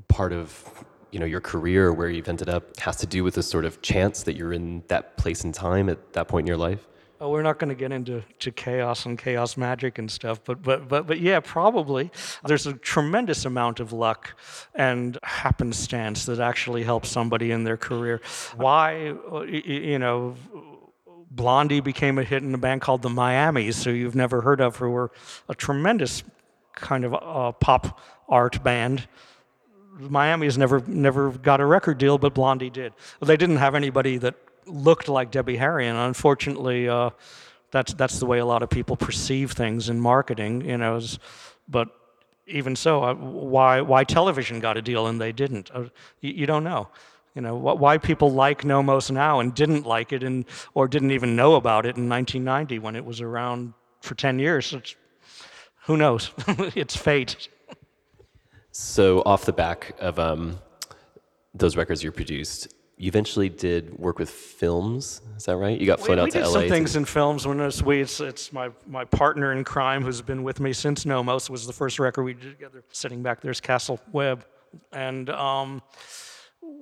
[0.08, 0.64] part of
[1.12, 3.64] you know your career or where you've ended up has to do with this sort
[3.64, 6.86] of chance that you're in that place and time at that point in your life?
[7.22, 10.62] Oh, we're not going to get into to chaos and chaos magic and stuff, but
[10.62, 12.10] but but but yeah, probably
[12.46, 14.34] there's a tremendous amount of luck
[14.74, 18.22] and happenstance that actually helps somebody in their career.
[18.56, 19.14] Why,
[19.52, 20.34] you know,
[21.30, 24.76] Blondie became a hit in a band called the Miamis, who you've never heard of,
[24.76, 25.10] who were
[25.46, 26.22] a tremendous
[26.74, 29.06] kind of uh, pop art band.
[29.98, 32.94] Miami's never never got a record deal, but Blondie did.
[33.20, 37.10] They didn't have anybody that looked like Debbie Harry, and unfortunately, uh,
[37.70, 40.62] that's that's the way a lot of people perceive things in marketing.
[40.62, 41.00] You know,
[41.68, 41.88] but
[42.46, 45.70] even so, uh, why why television got a deal and they didn't?
[45.72, 45.84] Uh,
[46.20, 46.88] you, you, don't know.
[47.34, 50.44] You know why people like Nommos now and didn't like it and
[50.74, 54.72] or didn't even know about it in 1990 when it was around for 10 years.
[54.72, 54.96] It's,
[55.84, 56.30] who knows?
[56.74, 57.48] it's fate.
[58.72, 60.58] So off the back of um,
[61.54, 65.22] those records you produced, you eventually did work with films.
[65.38, 65.80] Is that right?
[65.80, 66.52] You got flown we, out we to did LA.
[66.52, 67.46] some things in films.
[67.46, 71.06] When it's, we, it's, it's my my partner in crime who's been with me since
[71.06, 72.84] Nommos was the first record we did together.
[72.92, 74.44] Sitting back there's Cassell Webb,
[74.92, 75.80] and um,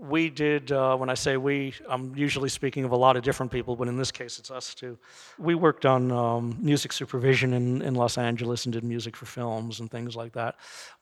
[0.00, 3.50] we did, uh, when I say we, I'm usually speaking of a lot of different
[3.50, 4.96] people, but in this case it's us too.
[5.38, 9.80] We worked on um, music supervision in, in Los Angeles and did music for films
[9.80, 10.56] and things like that.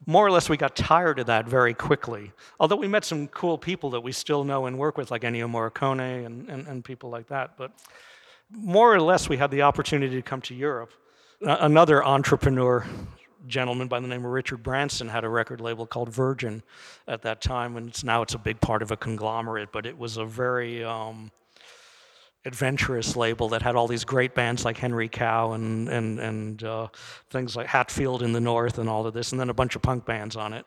[0.06, 2.32] More or less, we got tired of that very quickly.
[2.59, 5.46] Although we met some cool people that we still know and work with, like Ennio
[5.50, 7.59] Morricone and, and, and people like that.
[7.59, 7.72] But
[8.50, 10.92] more or less, we had the opportunity to come to Europe.
[11.42, 12.87] Another entrepreneur
[13.46, 16.62] gentleman by the name of Richard Branson had a record label called Virgin
[17.06, 19.70] at that time, and it's now it's a big part of a conglomerate.
[19.72, 21.30] But it was a very um,
[22.44, 26.88] adventurous label that had all these great bands like Henry Cow and and and uh,
[27.30, 29.82] things like Hatfield in the North and all of this, and then a bunch of
[29.82, 30.64] punk bands on it.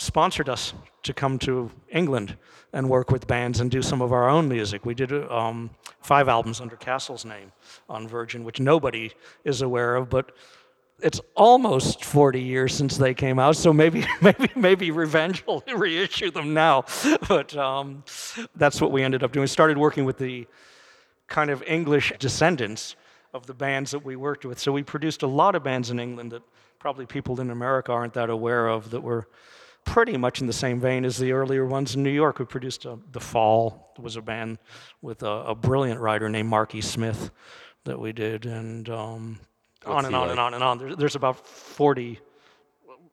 [0.00, 2.36] Sponsored us to come to England
[2.72, 4.86] and work with bands and do some of our own music.
[4.86, 7.50] We did um, five albums under Cassell's name
[7.88, 9.10] on Virgin, which nobody
[9.42, 10.30] is aware of, but
[11.00, 16.30] it's almost 40 years since they came out, so maybe maybe maybe Revenge will reissue
[16.30, 16.84] them now.
[17.28, 18.04] But um,
[18.56, 19.42] that's what we ended up doing.
[19.42, 20.46] We started working with the
[21.28, 22.96] kind of English descendants
[23.34, 24.58] of the bands that we worked with.
[24.58, 26.42] So we produced a lot of bands in England that
[26.78, 29.28] probably people in America aren't that aware of that were
[29.84, 32.38] pretty much in the same vein as the earlier ones in New York.
[32.38, 34.58] We produced a, uh, The Fall was a band
[35.02, 37.30] with a, a, brilliant writer named Marky Smith
[37.84, 39.40] that we did, and um,
[39.88, 40.30] on and on like?
[40.30, 40.78] and on and on.
[40.78, 42.18] There's, there's about 40,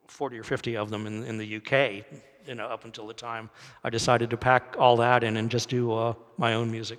[0.08, 2.04] 40 or 50 of them in, in the UK,
[2.46, 3.50] you know, up until the time
[3.84, 6.98] I decided to pack all that in and just do uh, my own music.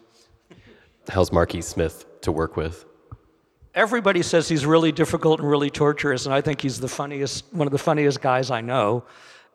[1.10, 2.86] How's Marky Smith to work with?
[3.74, 7.68] Everybody says he's really difficult and really torturous, and I think he's the funniest, one
[7.68, 9.06] of the funniest guys I know.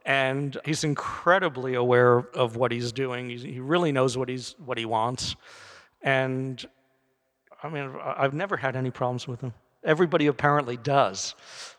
[0.04, 3.30] And he's incredibly aware of what he's doing.
[3.30, 5.36] He's, he really knows what he's what he wants,
[6.02, 6.64] and
[7.62, 9.54] I mean, I've never had any problems with him.
[9.84, 11.34] Everybody apparently does,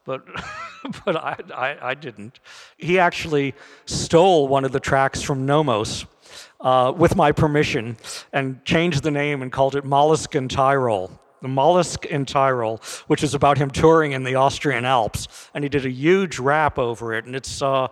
[0.05, 0.25] but,
[1.05, 2.39] but I, I, I, didn't.
[2.77, 6.05] He actually stole one of the tracks from Nommos
[6.59, 7.95] uh, with my permission
[8.33, 11.17] and changed the name and called it Mollusc in Tyrol.
[11.41, 15.49] The Mollusc in Tyrol, which is about him touring in the Austrian Alps.
[15.53, 17.87] And he did a huge rap over it, and it's, uh,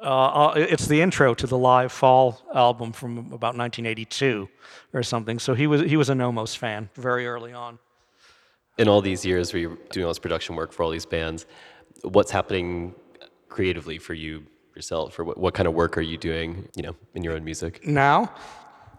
[0.00, 4.48] uh, it's the intro to the live Fall album from about 1982
[4.92, 5.38] or something.
[5.38, 7.78] So he was, he was a Nommos fan very early on
[8.78, 11.46] in all these years where you're doing all this production work for all these bands,
[12.02, 12.94] what's happening
[13.48, 16.96] creatively for you yourself, or what, what kind of work are you doing, you know,
[17.14, 18.32] in your own music now?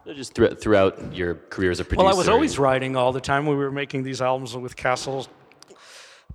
[0.05, 2.05] Just throughout your career as a producer.
[2.05, 3.45] Well, I was always writing all the time.
[3.45, 5.27] when We were making these albums with Cassell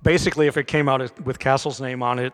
[0.03, 2.33] basically, if it came out with Cassell's name on it,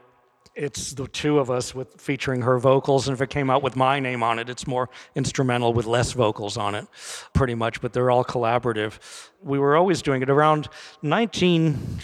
[0.58, 3.76] it's the two of us with featuring her vocals and if it came out with
[3.76, 6.88] my name on it it's more instrumental with less vocals on it
[7.34, 9.00] pretty much but they're all collaborative.
[9.41, 10.67] We were always doing it around
[11.04, 12.00] 19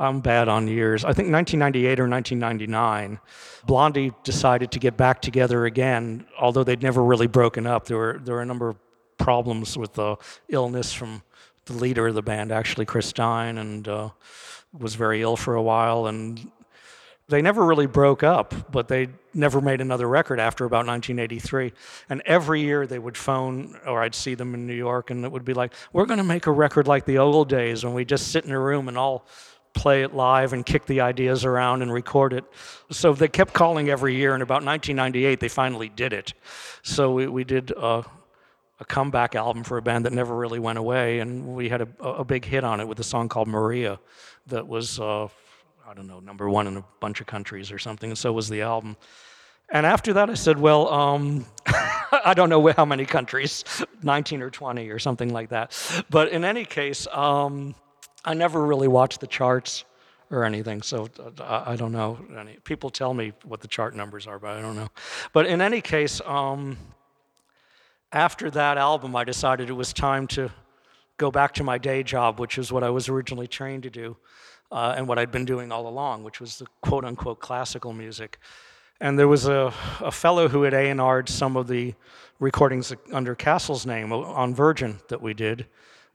[0.00, 3.20] i'm bad on years i think 1998 or 1999
[3.66, 7.86] blondie decided to get back together again although they'd never really broken up.
[7.86, 8.76] There were there were a number of
[9.18, 10.16] problems with the
[10.48, 11.22] illness from
[11.66, 14.08] the leader of the band actually chris stein and uh,
[14.72, 16.50] was very ill for a while and
[17.30, 21.72] they never really broke up, but they never made another record after about 1983.
[22.08, 25.30] And every year they would phone, or I'd see them in New York, and it
[25.30, 28.04] would be like, We're going to make a record like the old days when we
[28.04, 29.26] just sit in a room and all
[29.72, 32.44] play it live and kick the ideas around and record it.
[32.90, 36.34] So they kept calling every year, and about 1998 they finally did it.
[36.82, 38.04] So we, we did a,
[38.80, 41.88] a comeback album for a band that never really went away, and we had a,
[42.04, 44.00] a big hit on it with a song called Maria
[44.48, 44.98] that was.
[44.98, 45.28] Uh,
[45.90, 48.48] I don't know, number one in a bunch of countries or something, and so was
[48.48, 48.96] the album.
[49.70, 53.64] And after that, I said, well, um, I don't know how many countries,
[54.04, 55.76] 19 or 20 or something like that.
[56.08, 57.74] But in any case, um,
[58.24, 59.84] I never really watched the charts
[60.30, 62.20] or anything, so uh, I don't know.
[62.62, 64.90] People tell me what the chart numbers are, but I don't know.
[65.32, 66.78] But in any case, um,
[68.12, 70.52] after that album, I decided it was time to
[71.16, 74.16] go back to my day job, which is what I was originally trained to do
[74.70, 78.38] uh, and what I'd been doing all along, which was the quote unquote classical music.
[79.00, 81.94] And there was a, a fellow who had A&R'd some of the
[82.38, 85.66] recordings under Cassell's name on Virgin that we did,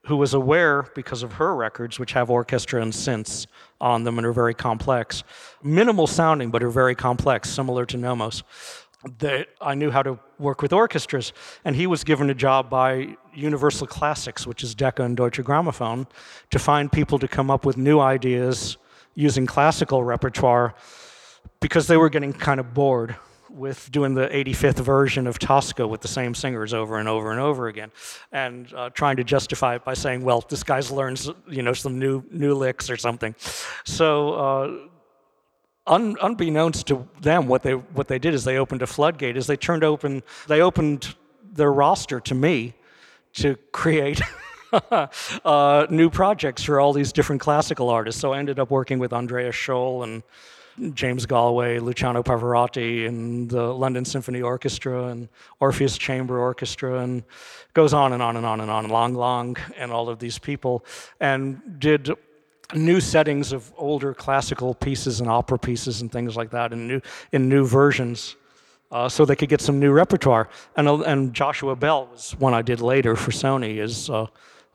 [0.06, 3.48] who was aware, because of her records, which have orchestra and synths
[3.82, 5.24] on them and are very complex,
[5.64, 8.44] minimal sounding, but are very complex, similar to Nommos,
[9.20, 11.34] that I knew how to work with orchestras.
[11.64, 16.08] And he was given a job by Universal Classics, which is Decca and Deutsche Grammophon,
[16.52, 18.78] to find people to come up with new ideas
[19.14, 20.76] using classical repertoire
[21.60, 23.16] because they were getting kind of bored
[23.50, 27.40] with doing the 85th version of Tosca with the same singers over and over and
[27.40, 27.92] over again,
[28.34, 31.98] and uh, trying to justify it by saying, "Well, this guy's learned, you know, some
[31.98, 33.34] new new licks or something."
[33.86, 34.78] So uh,
[35.88, 39.38] Un, unbeknownst to them, what they what they did is they opened a floodgate.
[39.38, 41.16] Is they turned open they opened
[41.54, 42.74] their roster to me
[43.34, 44.22] to create
[45.46, 48.20] uh, new projects for all these different classical artists.
[48.20, 50.24] So I ended up working with Andreas Scholl and
[50.94, 57.24] James Galway, Luciano Pavarotti, and the London Symphony Orchestra and Orpheus Chamber Orchestra, and
[57.74, 58.90] goes on and on and on and on.
[58.90, 60.84] Lang Lang and all of these people,
[61.22, 62.12] and did
[62.74, 67.02] new settings of older classical pieces and opera pieces and things like that in new,
[67.32, 68.36] in new versions
[68.92, 70.50] uh, so they could get some new repertoire.
[70.76, 74.28] And, uh, and Joshua Bell was one I did later for Sony, is uh,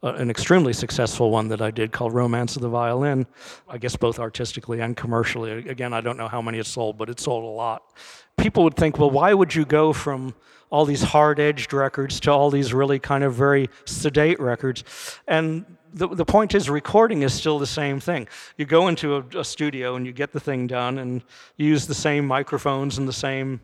[0.03, 3.27] an extremely successful one that I did called Romance of the Violin,
[3.69, 5.69] I guess both artistically and commercially.
[5.69, 7.83] Again, I don't know how many it sold, but it sold a lot.
[8.37, 10.35] People would think, well, why would you go from
[10.71, 14.85] all these hard edged records to all these really kind of very sedate records?
[15.29, 18.29] And the, the point is recording is still the same thing.
[18.57, 21.23] You go into a, a, studio and you get the thing done and
[21.57, 23.61] use the same microphones and the same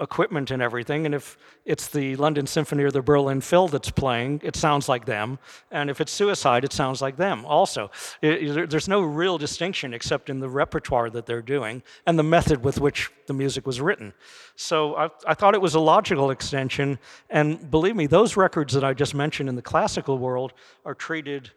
[0.00, 4.40] equipment and everything and if it's the london symphony or the berlin phil that's playing
[4.42, 5.38] it sounds like them
[5.70, 7.90] and if it's suicide it sounds like them also
[8.22, 12.62] it, there's no real distinction except in the repertoire that they're doing and the method
[12.62, 14.12] with which the music was written
[14.56, 16.98] so I, I thought it was a logical extension.
[17.30, 20.54] And believe me, those records that I just mentioned in the classical world
[20.84, 21.50] are treated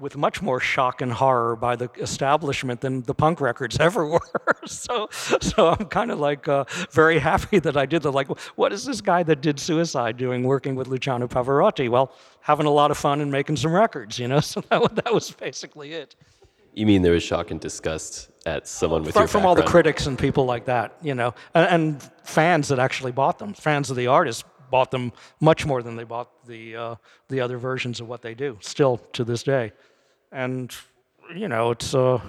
[0.00, 4.20] with much more shock and horror by the establishment than the punk records ever were.
[4.66, 8.28] so, so I'm kind of like uh, very happy that I did the like.
[8.56, 11.88] What is this guy that did Suicide doing, working with Luciano Pavarotti?
[11.88, 14.40] Well, having a lot of fun and making some records, you know.
[14.50, 16.16] So that, that was basically it.
[16.74, 19.62] You mean there was shock and disgust at someone with from, your from all the
[19.62, 23.90] critics and people like that, you know, and, and, fans that actually bought them, fans
[23.90, 26.94] of the artist bought them much more than they bought the uh,
[27.28, 29.72] the other versions of what they do, still to this day,
[30.32, 30.74] and
[31.34, 31.94] you know, it's.
[31.94, 32.20] Uh,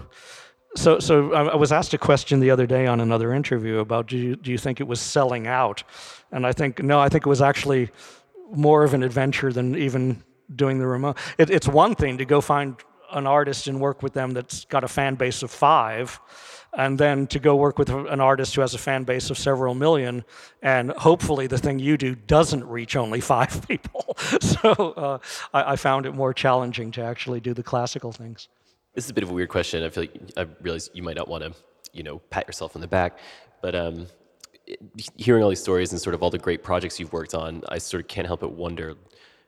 [0.75, 4.17] so, so I was asked a question the other day on another interview about do
[4.17, 5.83] you, do you think it was selling out?
[6.31, 7.89] And I think no, I think it was actually
[8.51, 10.23] more of an adventure than even
[10.55, 11.17] doing the remote.
[11.37, 12.77] It, it's one thing to go find
[13.11, 16.19] an artist and work with them that's got a fan base of five,
[16.73, 19.73] and then to go work with an artist who has a fan base of several
[19.73, 20.23] million,
[20.61, 24.15] and hopefully the thing you do doesn't reach only five people.
[24.41, 25.17] so uh,
[25.53, 28.47] I, I, found it more challenging to actually do the classical things.
[28.93, 29.83] This is a bit of a weird question.
[29.83, 31.53] I feel like I realize you might not want to,
[31.93, 33.19] you know, pat yourself on the back,
[33.61, 34.07] but um,
[35.15, 37.77] hearing all these stories and sort of all the great projects you've worked on, I
[37.77, 38.95] sort of can't help but wonder,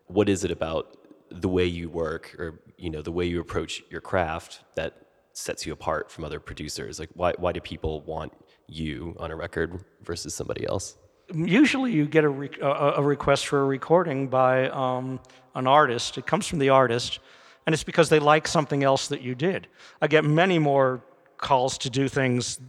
[0.07, 0.97] what is it about
[1.29, 4.93] the way you work or you know the way you approach your craft that
[5.33, 6.99] sets you apart from other producers?
[6.99, 8.33] Like, why, why do people want
[8.67, 10.97] you on a record versus somebody else?
[11.33, 15.19] Usually, you get a, re- a, request for a recording by um,
[15.55, 16.17] an artist.
[16.17, 17.19] It comes from the artist,
[17.65, 19.67] and it's because they like something else that you did.
[20.01, 21.01] I get many more
[21.37, 22.59] calls to do things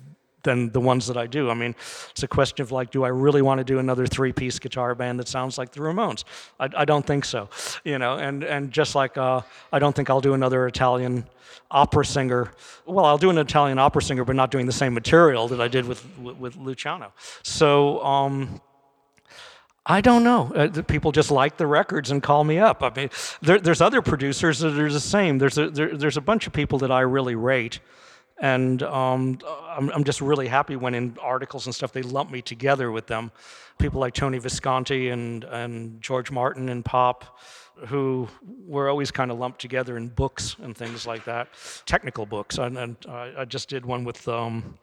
[0.44, 1.50] than the ones that I do.
[1.50, 1.74] I mean,
[2.10, 5.18] it's a question of like, do I really want to do another three-piece guitar band
[5.18, 6.24] that sounds like the Ramones?
[6.60, 7.48] I, I don't think so,
[7.84, 8.16] you know.
[8.16, 9.40] And and just like uh,
[9.72, 11.26] I don't think I'll do another Italian
[11.70, 12.52] opera singer.
[12.86, 15.68] Well, I'll do an Italian opera singer, but not doing the same material that I
[15.68, 17.12] did with with, with Luciano.
[17.42, 18.04] So.
[18.04, 18.60] Um,
[19.86, 20.50] I don't know.
[20.54, 22.82] Uh, people just like the records and call me up.
[22.82, 23.10] I mean,
[23.42, 25.36] there, there's other producers that are the same.
[25.36, 27.80] There's a, there, there's a bunch of people that I really rate
[28.38, 32.42] and um, I'm, I'm, just really happy when in articles and stuff they lump me
[32.42, 33.30] together with them.
[33.78, 37.38] People like Tony Visconti and, and George Martin and Pop,
[37.86, 38.28] who
[38.66, 41.48] were always kind of lumped together in books and things like that,
[41.86, 42.58] technical books.
[42.58, 44.78] And, and I just did one with um,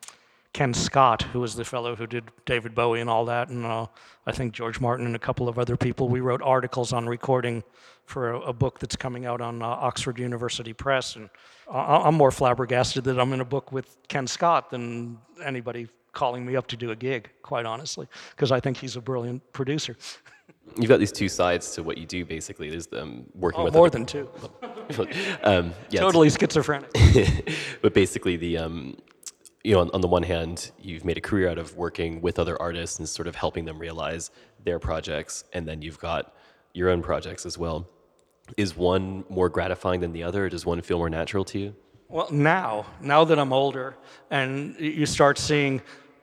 [0.54, 3.88] Ken Scott, who was the fellow who did David Bowie and all that, and uh,
[4.26, 6.10] I think George Martin and a couple of other people.
[6.10, 7.64] We wrote articles on recording
[8.06, 11.30] for a, a book that's coming out on uh, Oxford University Press, and
[11.72, 16.45] I, I'm more flabbergasted that I'm in a book with Ken Scott than anybody calling
[16.45, 19.95] me up to do a gig, quite honestly, because I think he's a brilliant producer.
[20.78, 22.70] You've got these two sides to what you do, basically.
[22.70, 24.30] There's um, working oh, with more than two.
[25.43, 26.91] um, yeah, totally schizophrenic.
[27.82, 28.97] but basically, the um,
[29.64, 32.39] you know, on, on, the one hand, you've made a career out of working with
[32.39, 34.32] other artists and sort of helping them realize
[34.64, 36.36] their projects, and then you've got
[36.74, 37.88] your own projects as well.
[38.57, 41.76] Is one more gratifying than the other, does one feel more natural to you?
[42.09, 43.95] Well, now, now that I'm older,
[44.30, 45.82] and you start seeing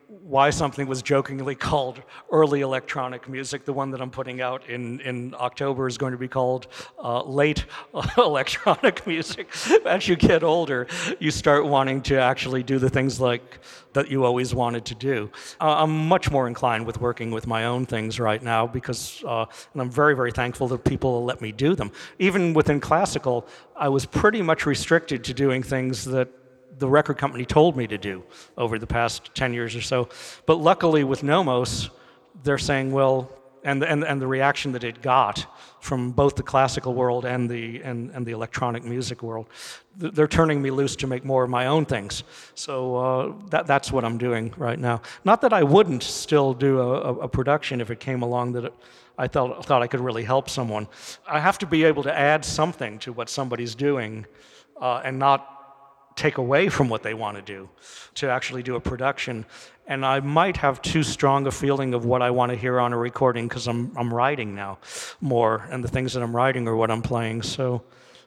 [0.09, 2.01] why something was jokingly called
[2.33, 3.67] early electronic music.
[3.67, 6.67] The one that I'm putting out in, in October is going to be called
[6.99, 7.67] uh, late
[8.17, 9.55] electronic music.
[9.87, 10.87] As you get older,
[11.19, 13.61] you start wanting to actually do the things like
[13.93, 15.31] that you always wanted to do.
[15.61, 19.45] Uh, I'm much more inclined with working with my own things right now because, uh,
[19.75, 21.93] and I'm very, very thankful that people let me do them.
[22.19, 23.47] Even within classical,
[23.77, 26.29] I was pretty much restricted to doing things that
[26.77, 28.23] the record company told me to do
[28.57, 30.09] over the past 10 years or so.
[30.47, 31.91] But luckily with Nommos,
[32.43, 33.33] they're saying, well,
[33.65, 35.47] and, and, and the reaction that it got
[35.81, 39.47] from both the classical world and the, and, and the electronic music world,
[39.97, 42.23] they're turning me loose to make more of my own things.
[42.55, 45.03] So uh, that, that's what I'm doing right now.
[45.25, 48.73] Not that I wouldn't still do a, a production if it came along that
[49.19, 50.87] I thought, thought I could really help someone.
[51.27, 54.27] I have to be able to add something to what somebody's doing
[54.81, 55.58] uh, and not
[56.19, 57.69] take away from what they want to do
[58.15, 59.47] to actually do a production.
[59.87, 62.93] And I might have too strong a feeling of what I want to hear on
[62.93, 64.79] a recording because I'm, I'm writing now
[65.21, 67.43] more, and the things that I'm writing are what I'm playing.
[67.43, 67.83] So,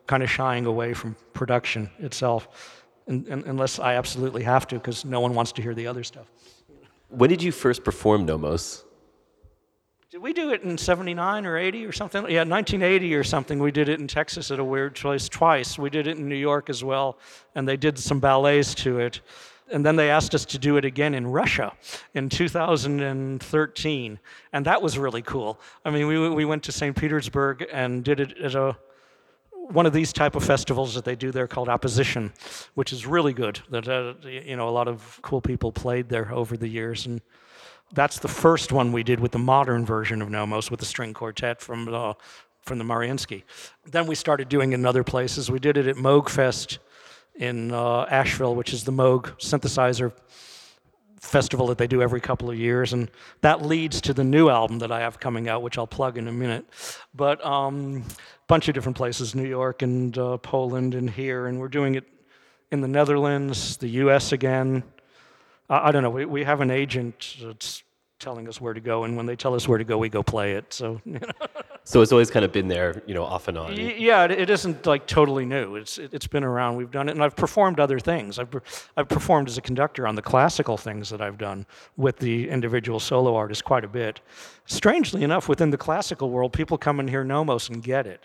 [0.07, 5.05] kind of shying away from production itself, and, and, unless I absolutely have to because
[5.05, 6.25] no one wants to hear the other stuff.
[7.09, 8.83] When did you first perform Nommos?
[10.21, 12.21] Did we do it in 79 or 80 or something?
[12.29, 13.57] Yeah, 1980 or something.
[13.57, 15.79] We did it in Texas at a weird place twice.
[15.79, 17.17] We did it in New York as well,
[17.55, 19.21] and they did some ballets to it.
[19.71, 21.73] And then they asked us to do it again in Russia
[22.13, 24.19] in 2013,
[24.53, 25.59] and that was really cool.
[25.83, 26.95] I mean, we, we went to St.
[26.95, 28.77] Petersburg and did it at a
[29.53, 32.31] one of these type of festivals that they do there called Opposition,
[32.75, 33.59] which is really good.
[33.71, 37.21] That uh, you know a lot of cool people played there over the years, and
[37.93, 41.13] that's the first one we did with the modern version of Nommos with the string
[41.13, 42.15] quartet from the,
[42.61, 43.43] from the Mariinsky.
[43.85, 45.51] Then we started doing it in other places.
[45.51, 46.77] We did it at Moogfest
[47.35, 50.11] in uh, Asheville, which is the Moog synthesizer
[51.19, 53.09] festival that they do every couple of years, and
[53.41, 56.27] that leads to the new album that I have coming out, which I'll plug in
[56.27, 56.65] a minute.
[57.13, 58.03] But a um,
[58.47, 62.05] bunch of different places, New York and uh, Poland and here, and we're doing it
[62.71, 64.31] in the Netherlands, the U.S.
[64.31, 64.83] again,
[65.71, 66.09] I, I don't know.
[66.09, 67.83] We, we have an agent that's
[68.19, 70.21] telling us where to go, and when they tell us where to go, we go
[70.21, 70.71] play it.
[70.71, 71.27] So, you know.
[71.83, 73.75] so it's always kind of been there, you know, off and on.
[73.75, 75.75] Yeah, it, it isn't like totally new.
[75.75, 76.75] It's it, has been around.
[76.75, 78.37] We've done it, and I've performed other things.
[78.37, 78.49] I've
[78.95, 81.65] I've performed as a conductor on the classical things that I've done
[81.97, 84.21] with the individual solo artists quite a bit.
[84.65, 88.23] Strangely enough, within the classical world, people come and hear Nommos and get it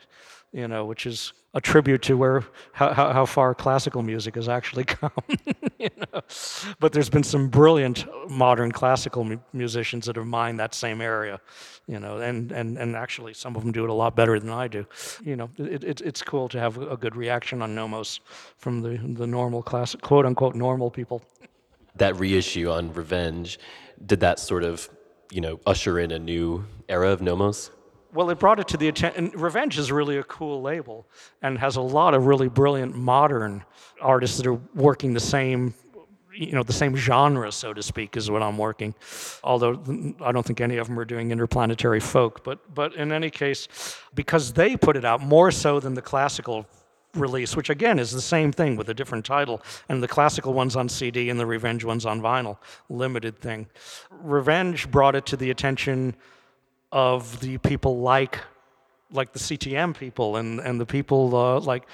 [0.53, 4.85] you know, which is a tribute to where how, how far classical music has actually
[5.01, 5.11] come.
[5.79, 6.21] you know?
[6.79, 11.41] But there's been some brilliant modern classical mu- musicians that have mined that same area,
[11.89, 14.51] you know, and, and, and actually some of them do it a lot better than
[14.51, 14.87] I do.
[15.25, 18.21] You know, it, it, it's cool to have a good reaction on Nommos
[18.59, 21.23] from the, the normal classic, quote unquote, normal people.
[21.95, 23.59] That reissue on Revenge,
[24.05, 24.91] did that sort of,
[25.33, 27.71] you know, usher in a new era of Nommos?
[28.17, 29.31] Well, it brought it to the attention.
[29.35, 31.07] Revenge is really a cool label
[31.43, 33.62] and has a lot of really brilliant modern
[34.01, 35.75] artists that are working the same,
[36.35, 38.95] you know, the same genre, so to speak, is what I'm working.
[39.45, 42.43] Although I don't think any of them are doing interplanetary folk.
[42.43, 43.69] But, but in any case,
[44.14, 46.67] because they put it out more so than the classical
[47.12, 49.61] release, which again is the same thing with a different title,
[49.91, 52.57] and the classical one's on CD and the Revenge one's on vinyl,
[52.89, 53.67] limited thing.
[54.11, 56.17] Revenge brought it to the attention
[56.93, 58.41] of the people like
[59.12, 61.87] like the CTM people and, and the people uh, like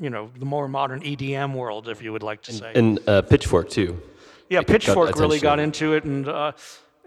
[0.00, 2.72] you know the more modern EDM world, if you would like to say.
[2.74, 4.00] And uh, Pitchfork too.
[4.48, 6.52] Yeah, It got Pitchfork really got into it, and uh,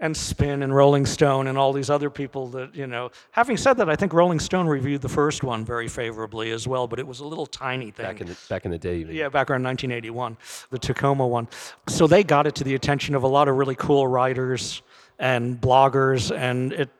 [0.00, 3.10] and Spin and Rolling Stone and all these other people that you know.
[3.32, 6.86] Having said that, I think Rolling Stone reviewed the first one very favorably as well,
[6.86, 8.06] but it was a little tiny thing.
[8.06, 8.98] Back in the, back in the day.
[8.98, 9.14] Even.
[9.14, 10.36] Yeah, back around 1981,
[10.70, 11.48] the Takoma one.
[11.88, 14.82] So they got it to the attention of a lot of really cool writers
[15.20, 16.90] and bloggers, and it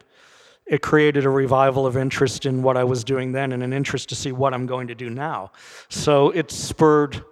[0.66, 4.08] it created a revival of interest in what I was doing then and an interest
[4.10, 5.50] to see what I'm going to do now.
[5.88, 7.24] So it spurred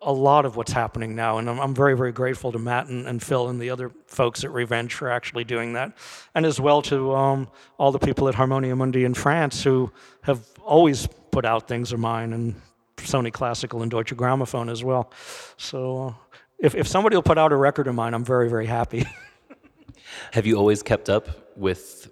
[0.00, 3.06] a lot of what's happening now, and I'm, I'm very, very grateful to Matt and,
[3.06, 5.92] and Phil and the other folks at Revenge for actually doing that,
[6.34, 10.42] and as well to um, all the people at Harmonia Mundi in France who have
[10.64, 12.54] always put out things of mine, and
[12.96, 15.12] Sony Classical and Deutsche Grammophon as well.
[15.58, 18.66] So uh, if, if somebody will put out a record of mine, I'm very, very
[18.66, 19.04] happy.
[20.32, 22.10] Have you always kept up with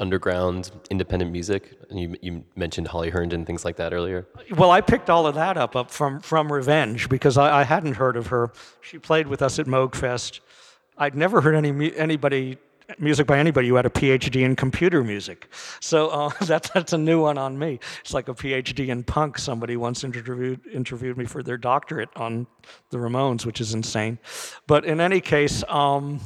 [0.00, 1.78] underground independent music?
[1.90, 4.26] You, you mentioned Holly Herndon, things like that earlier.
[4.56, 7.94] Well, I picked all of that up, up from, from Revenge because I, I hadn't
[7.94, 8.52] heard of her.
[8.80, 10.40] She played with us at Moogfest.
[10.98, 12.56] I'd never heard any anybody
[12.98, 15.52] music by anybody who had a PhD in computer music.
[15.80, 17.80] So uh, that's that's a new one on me.
[18.00, 19.38] It's like a PhD in punk.
[19.38, 22.46] Somebody once interviewed interviewed me for their doctorate on
[22.90, 24.18] the Ramones, which is insane.
[24.66, 25.64] But in any case.
[25.68, 26.20] Um,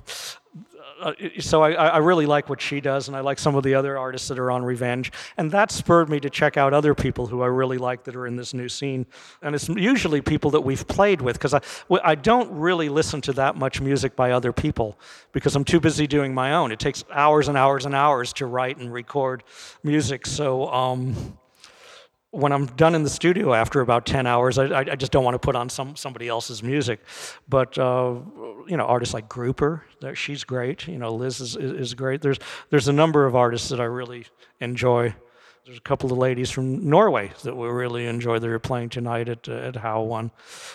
[1.00, 3.74] uh, so I, I really like what she does, and I like some of the
[3.74, 7.26] other artists that are on Revenge, and that spurred me to check out other people
[7.26, 9.06] who I really like that are in this new scene,
[9.42, 11.60] and it's usually people that we've played with because I,
[12.04, 14.98] I don't really listen to that much music by other people
[15.32, 16.72] because I'm too busy doing my own.
[16.72, 19.42] It takes hours and hours and hours to write and record
[19.82, 20.68] music, so.
[20.72, 21.38] Um,
[22.32, 25.34] when I'm done in the studio after about 10 hours, I, I just don't want
[25.34, 27.00] to put on some, somebody else's music.
[27.48, 28.14] But, uh,
[28.68, 30.86] you know, artists like Grouper, she's great.
[30.86, 32.22] You know, Liz is, is, is great.
[32.22, 32.38] There's,
[32.70, 34.26] there's a number of artists that I really
[34.60, 35.14] enjoy.
[35.66, 39.28] There's a couple of ladies from Norway that we really enjoy that are playing tonight
[39.28, 40.30] at, uh, at How One.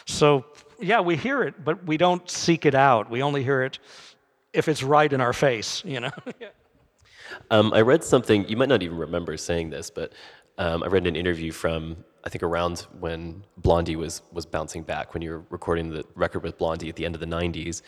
[0.05, 0.45] So,
[0.79, 3.09] yeah, we hear it, but we don't seek it out.
[3.09, 3.79] We only hear it
[4.51, 6.11] if it's right in our face, you know?
[7.51, 10.13] Um, I read something, you might not even remember saying this, but
[10.57, 15.13] um, I read an interview from, I think, around when Blondie was, was bouncing back,
[15.13, 17.81] when you were recording the record with Blondie at the end of the 90s.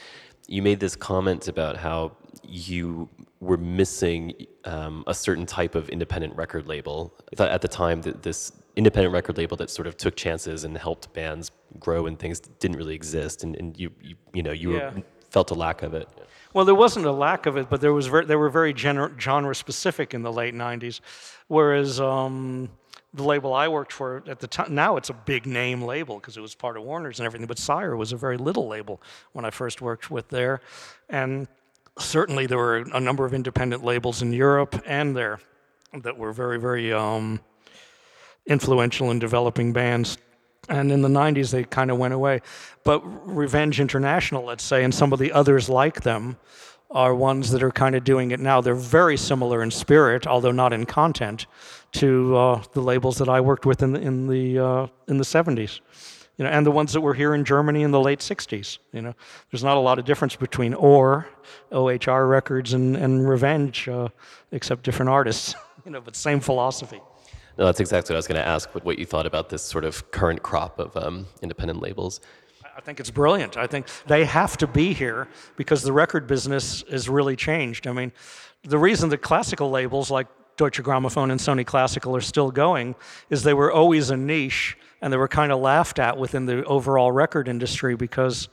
[0.49, 3.09] You made this comment about how you
[3.39, 4.33] were missing
[4.65, 7.13] um, a certain type of independent record label.
[7.31, 10.63] I thought at the time that this independent record label that sort of took chances
[10.63, 14.51] and helped bands grow and things didn't really exist, and, and you, you, you know,
[14.51, 14.93] you Yeah.
[14.93, 16.07] were, felt a lack of it.
[16.53, 19.19] Well, there wasn't a lack of it, but there was ver- they were very gener-
[19.19, 21.01] genre specific in the late '90s,
[21.47, 22.69] whereas um,
[23.13, 26.37] the label I worked for at the time now it's a big name label because
[26.37, 27.47] it was part of Warner's and everything.
[27.47, 29.01] But Sire was a very little label
[29.33, 30.61] when I first worked with there,
[31.09, 31.47] and
[31.97, 35.39] certainly there were a number of independent labels in Europe and there
[35.93, 37.39] that were very very um,
[38.45, 40.17] influential in developing bands.
[40.69, 42.41] And in the 90s, they kind of went away.
[42.83, 46.35] But Revenge International, let's say, and some of the others like them
[46.89, 48.61] are ones that are kind of doing it now.
[48.61, 51.45] They're very similar in spirit, although not in content,
[51.93, 55.23] to uh, the labels that I worked with in the, in the, uh, in the
[55.23, 55.79] 70s.
[56.37, 58.77] You know, and the ones that were here in Germany in the late 60s.
[58.93, 59.13] You know,
[59.51, 61.27] there's not a lot of difference between OR,
[61.71, 64.09] OHR Records, and, and Revenge, uh,
[64.51, 65.55] except different artists.
[65.85, 66.99] You know, but same philosophy.
[67.57, 68.75] No, that's exactly what I was going to ask.
[68.75, 72.19] What, what you thought about this sort of current crop of um, independent labels?
[72.77, 73.57] I think it's brilliant.
[73.57, 77.87] I think they have to be here because the record business has really changed.
[77.87, 78.11] I mean,
[78.61, 82.93] the reason that classical labels like Deutsche Grammophon and Sony Classical are still going
[83.31, 86.63] is they were always a niche and they were kind of laughed at within the
[86.65, 88.47] overall record industry because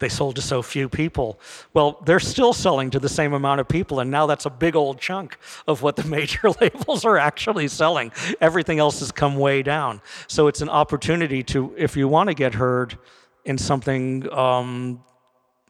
[0.00, 1.38] they sold to so few people.
[1.72, 4.74] Well, they're still selling to the same amount of people, and now that's a big
[4.74, 5.38] old chunk
[5.68, 8.10] of what the major labels are actually selling.
[8.40, 10.02] Everything else has come way down.
[10.26, 12.98] So it's an opportunity to, if you want to get heard
[13.44, 15.02] in something um,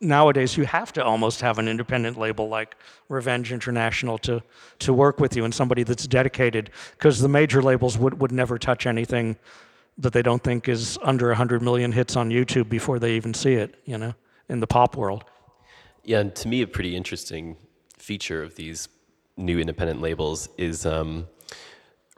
[0.00, 2.76] nowadays, you have to almost have an independent label like
[3.08, 4.42] Revenge International to,
[4.80, 8.58] to work with you and somebody that's dedicated, because the major labels would, would never
[8.58, 9.36] touch anything
[9.98, 13.54] that they don't think is under 100 million hits on YouTube before they even see
[13.54, 14.14] it, you know,
[14.48, 15.24] in the pop world.
[16.04, 17.56] Yeah, and to me, a pretty interesting
[17.98, 18.88] feature of these
[19.36, 21.28] new independent labels is um,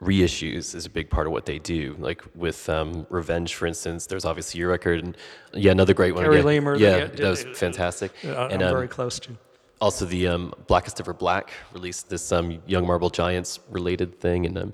[0.05, 1.95] reissues is a big part of what they do.
[1.99, 5.17] Like with um, Revenge, for instance, there's obviously your record, and
[5.53, 6.25] yeah, another great one.
[6.25, 6.43] Again.
[6.43, 8.11] Leimer, yeah, yeah, that was fantastic.
[8.23, 9.35] Uh, and I'm um, very close to.
[9.81, 14.57] also the um, Blackest Ever Black released this um, Young Marble Giants related thing, and
[14.57, 14.73] um,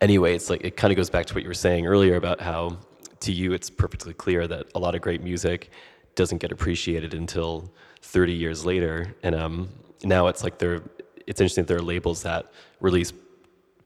[0.00, 2.40] anyway, it's like it kind of goes back to what you were saying earlier about
[2.40, 2.78] how
[3.20, 5.70] to you it's perfectly clear that a lot of great music
[6.16, 9.68] doesn't get appreciated until 30 years later, and um,
[10.02, 10.82] now it's like there.
[11.24, 13.12] It's interesting that there are labels that release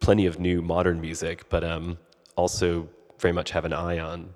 [0.01, 1.99] plenty of new modern music, but um,
[2.37, 2.89] also
[3.19, 4.35] very much have an eye on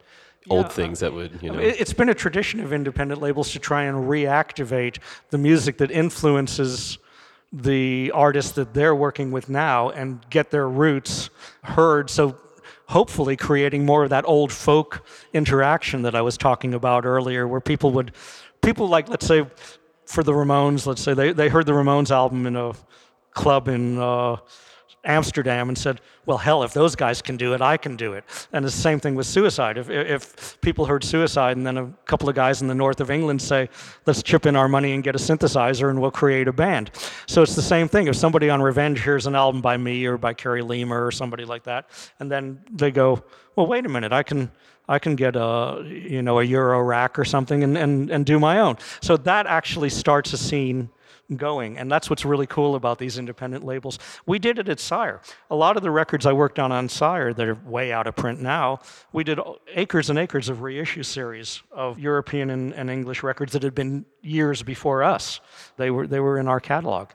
[0.49, 1.59] old Yeah, things that would you know.
[1.59, 4.99] It- It's been a tradition of independent labels to try and reactivate
[5.31, 6.99] the music that influences
[7.53, 11.31] the artists that they're working with now and get their roots
[11.63, 12.09] heard.
[12.09, 12.37] So
[12.87, 17.61] hopefully creating more of that old folk interaction that I was talking about earlier, where
[17.61, 18.13] people would,
[18.63, 19.47] people like, let's say,
[20.07, 22.73] for the Ramones, let's say they, they heard the Ramones album in a
[23.33, 24.37] club in uh,
[25.05, 28.25] Amsterdam and said, well, hell, if those guys can do it, I can do it.
[28.53, 29.79] And the same thing with suicide.
[29.79, 33.11] If, if people heard suicide and then a couple of guys in the north of
[33.11, 33.71] England say,
[34.07, 36.91] let's chip in our money and get a synthesizer and we'll create a band.
[37.27, 38.09] So it's the same thing.
[38.09, 41.47] If somebody on Revenge hears an album by me or by Kerry Leimer or somebody
[41.47, 41.89] like that,
[42.19, 43.25] and then they go,
[43.57, 44.51] well, wait a minute, I can.
[44.89, 48.59] I can get a you know a Eurorack or something and, and, and do my
[48.59, 48.77] own.
[49.01, 50.91] So that actually starts a scene
[51.37, 51.79] going.
[51.79, 53.99] And that's what's really cool about these independent labels.
[54.27, 55.21] We did it at Sire.
[55.51, 58.17] A lot of the records I worked on on Sire that are way out of
[58.17, 58.81] print now,
[59.13, 59.39] we did
[59.75, 64.05] acres and acres of reissue series of European and, and English records that had been
[64.23, 65.41] years before us.
[65.77, 67.11] They were, they were in our catalog.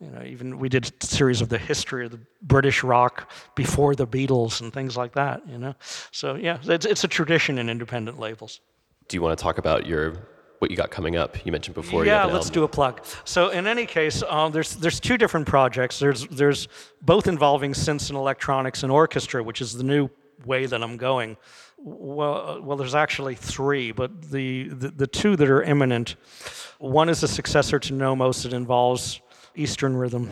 [0.00, 3.94] You know, even we did a series of the history of the British rock before
[3.94, 5.46] the Beatles and things like that.
[5.46, 5.74] You know,
[6.10, 8.60] so yeah, it's, it's a tradition in independent labels.
[9.08, 10.14] do you want to talk about your
[10.60, 11.44] what you got coming up?
[11.44, 12.04] You mentioned before.
[12.04, 12.52] Yeah, let's album.
[12.52, 13.00] do a plug.
[13.24, 15.98] So in any case, um, there's there's two different projects.
[15.98, 16.68] There's there's
[17.00, 20.10] both involving synths and electronics and orchestra, which is the new
[20.44, 21.38] way that I'm going.
[21.78, 26.16] Well, uh, well, there's actually three, but the, the the two that are imminent,
[26.78, 29.22] one is a successor to Nommos that involves
[29.56, 30.30] Eastern rhythm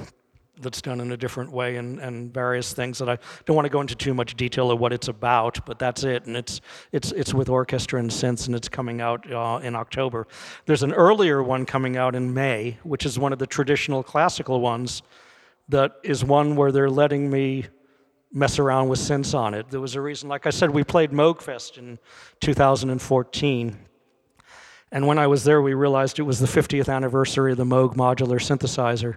[0.60, 3.70] that's done in a different way and, and various things that I don't want to
[3.70, 6.26] go into too much detail of what it's about, but that's it.
[6.26, 6.60] And it's,
[6.92, 10.26] it's, it's with orchestra and synths, and it's coming out uh, in October.
[10.66, 14.60] There's an earlier one coming out in May, which is one of the traditional classical
[14.60, 15.02] ones
[15.68, 17.66] that is one where they're letting me
[18.32, 19.70] mess around with synths on it.
[19.70, 21.98] There was a reason, like I said, we played Moogfest in
[22.40, 23.78] 2014.
[24.90, 27.94] And when I was there, we realized it was the 50th anniversary of the Moog
[27.94, 29.16] modular synthesizer.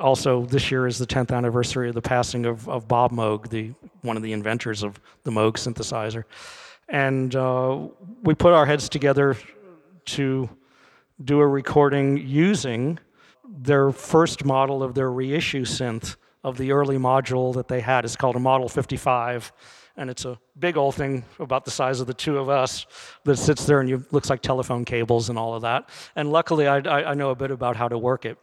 [0.00, 3.72] Also, this year is the 10th anniversary of the passing of, of Bob Moog, the,
[4.00, 6.24] one of the inventors of the Moog synthesizer.
[6.88, 7.88] And uh,
[8.22, 9.36] we put our heads together
[10.06, 10.48] to
[11.22, 12.98] do a recording using
[13.46, 18.04] their first model of their reissue synth of the early module that they had.
[18.04, 19.52] It's called a Model 55,
[19.98, 22.86] and it's a big old thing about the size of the two of us
[23.24, 25.90] that sits there and you, looks like telephone cables and all of that.
[26.16, 28.38] And luckily, I, I, I know a bit about how to work it.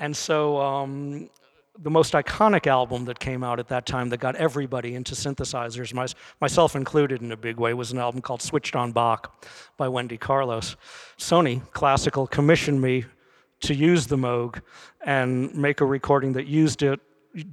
[0.00, 1.28] And so um,
[1.78, 5.92] the most iconic album that came out at that time that got everybody into synthesizers,
[5.92, 6.06] my,
[6.40, 9.46] myself included in a big way, was an album called Switched on Bach
[9.76, 10.76] by Wendy Carlos.
[11.18, 13.04] Sony Classical commissioned me
[13.60, 14.62] to use the Moog
[15.04, 16.98] and make a recording that used it,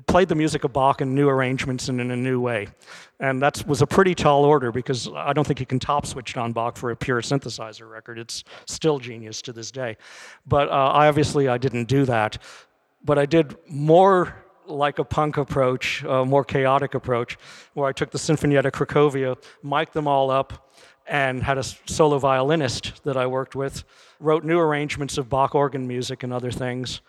[0.08, 2.68] played the music of Bach in new arrangements and in a new way.
[3.20, 6.36] And that was a pretty tall order because I don't think you can top switch
[6.36, 8.18] on Bach for a pure synthesizer record.
[8.18, 9.98] It's still genius to this day.
[10.48, 12.42] But uh, obviously I didn't do that.
[13.04, 17.38] But I did more like a punk approach, a more chaotic approach,
[17.74, 20.74] where I took the Sinfonietta Cracovia, mic'd them all up,
[21.08, 23.86] and had a solo violinist that I worked with,
[24.20, 27.02] wrote new arrangements of Bach organ music and other things.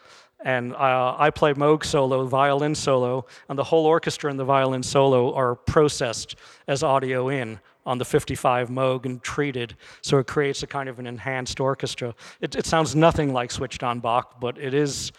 [0.44, 4.82] And uh, I play Moog solo, violin solo, and the whole orchestra and the violin
[4.82, 6.36] solo are processed
[6.68, 10.98] as audio in on the 55 Moog and treated, so it creates a kind of
[10.98, 12.14] an enhanced orchestra.
[12.40, 15.10] It, it sounds nothing like switched on Bach, but it is,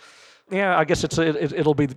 [0.51, 1.89] yeah, I guess it's, it, it, it'll be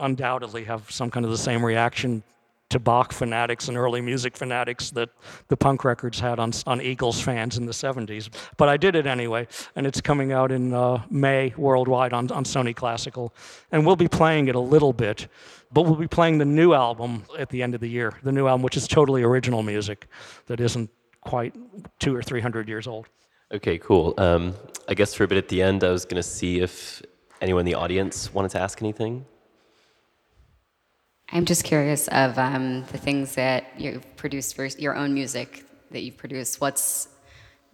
[0.00, 2.24] undoubtedly have some kind of the same reaction
[2.70, 5.10] to Bach fanatics and early music fanatics that
[5.48, 8.28] the punk records had on, on Eagles fans in the 70s.
[8.56, 9.46] But I did it anyway,
[9.76, 13.34] and it's coming out in uh, May worldwide on, on Sony Classical.
[13.70, 15.28] And we'll be playing it a little bit,
[15.72, 18.48] but we'll be playing the new album at the end of the year, the new
[18.48, 20.08] album, which is totally original music
[20.46, 20.90] that isn't
[21.20, 21.54] quite
[21.98, 23.08] two or three hundred years old.
[23.52, 24.14] Okay, cool.
[24.18, 24.54] Um,
[24.88, 27.02] I guess for a bit at the end, I was going to see if
[27.40, 29.26] anyone in the audience wanted to ask anything.
[31.34, 36.02] I'm just curious of um, the things that you've produced for your own music that
[36.02, 36.60] you've produced.
[36.60, 37.08] What's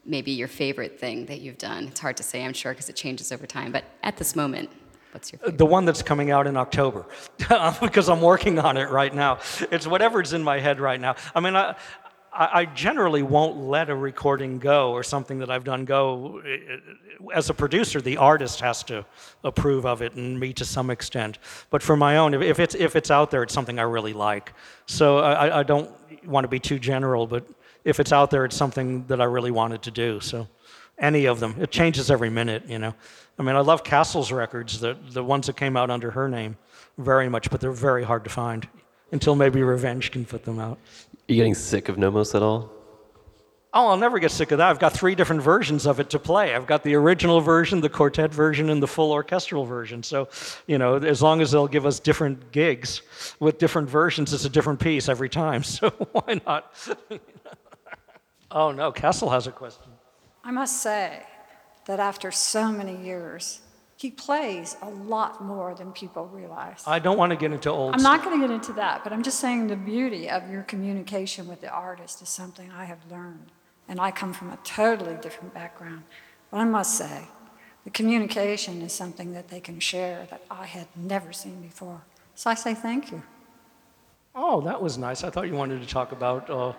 [0.03, 1.89] maybe your favorite thing that you've done?
[1.89, 3.71] It's hard to say, I'm sure, because it changes over time.
[3.71, 4.71] But at this moment,
[5.13, 5.59] What's your favorite?
[5.59, 7.05] The one that's coming out in October,
[7.81, 9.39] because I'm working on it right now.
[9.73, 11.17] It's whatever's in my head right now.
[11.35, 11.75] I mean, I,
[12.33, 16.41] I generally won't let a recording go or something that I've done go.
[17.35, 19.05] As a producer, the artist has to
[19.43, 21.39] approve of it, and me to some extent.
[21.71, 24.53] But for my own, if it's if it's out there, it's something I really like.
[24.87, 25.91] So I, I don't
[26.25, 27.45] want to be too general, but
[27.85, 30.21] if it's out there, it's something that I really wanted to do.
[30.21, 30.47] So
[30.99, 32.95] any of them, it changes every minute, you know.
[33.39, 36.57] I mean, I love Cassell's records, the the ones that came out under her name,
[36.97, 38.69] very much, but they're very hard to find
[39.13, 40.79] until maybe Revenge can put them out.
[41.31, 42.73] Are you getting sick of Nommos at all?
[43.73, 44.69] Oh, I'll never get sick of that.
[44.69, 46.57] I've got three different versions of it to play.
[46.57, 50.03] I've got the original version, the quartet version, and the full orchestral version.
[50.03, 50.29] So,
[50.67, 53.03] you know, as long as they'll give us different gigs
[53.39, 55.63] with different versions, it's a different piece every time.
[55.71, 56.75] So why not?
[58.51, 59.93] oh, no, Cassell has a question.
[60.43, 61.23] I must say
[61.87, 63.61] that after so many years,
[64.01, 66.83] he plays a lot more than people realize.
[66.87, 69.13] I don't want to get into old I'm not going to get into that, but
[69.13, 73.01] I'm just saying the beauty of your communication with the artist is something I have
[73.11, 73.53] learned.
[73.89, 76.05] And I come from a totally different background.
[76.51, 77.29] But I must say,
[77.85, 82.01] the communication is something that they can share that I had never seen before.
[82.35, 83.23] So I say thank you.
[84.35, 85.25] Oh, that was nice.
[85.25, 86.73] I thought you wanted to talk about uh,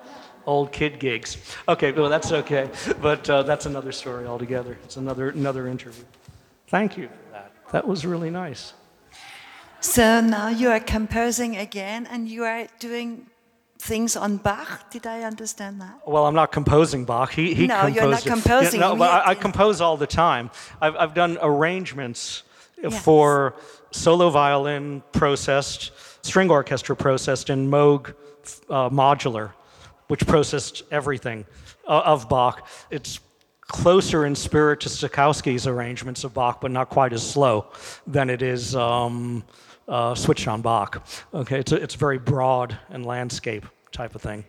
[0.47, 1.38] old kid gigs.
[1.67, 2.67] Okay, well, that's okay.
[2.99, 4.80] But uh, that's another story altogether.
[4.86, 6.05] It's another, another interview.
[6.72, 7.51] Thank you for that.
[7.74, 8.74] That was really nice.
[9.82, 13.28] So now you are composing again and you are doing
[13.78, 14.89] things on Bach.
[14.89, 15.99] Did I understand that?
[16.07, 17.34] Well, I'm not composing Bach.
[17.34, 18.80] He, he No, composed you're not composing.
[18.80, 20.49] Yeah, no, but I, I compose all the time.
[20.80, 22.43] I've, I've done arrangements
[22.82, 23.03] Yes.
[23.03, 23.53] for
[23.91, 25.91] solo violin processed,
[26.26, 28.15] string orchestra processed, and Moog
[28.69, 29.51] uh, modular,
[30.07, 31.45] which processed everything
[31.88, 32.67] uh, of Bach.
[32.89, 33.19] It's
[33.72, 37.65] closer in spirit to Stokowski's arrangements of Bach, but not quite as slow
[38.05, 39.43] than it is um,
[39.88, 41.07] uh, switched on Bach.
[41.34, 44.43] Okay, it's, a, it's very broad and landscape type of thing.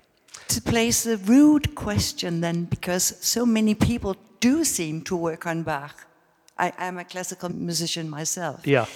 [0.49, 5.63] To place a rude question then, because so many people do seem to work on
[5.63, 6.07] Bach.
[6.59, 8.67] I am a classical musician myself.
[8.67, 8.87] Yeah.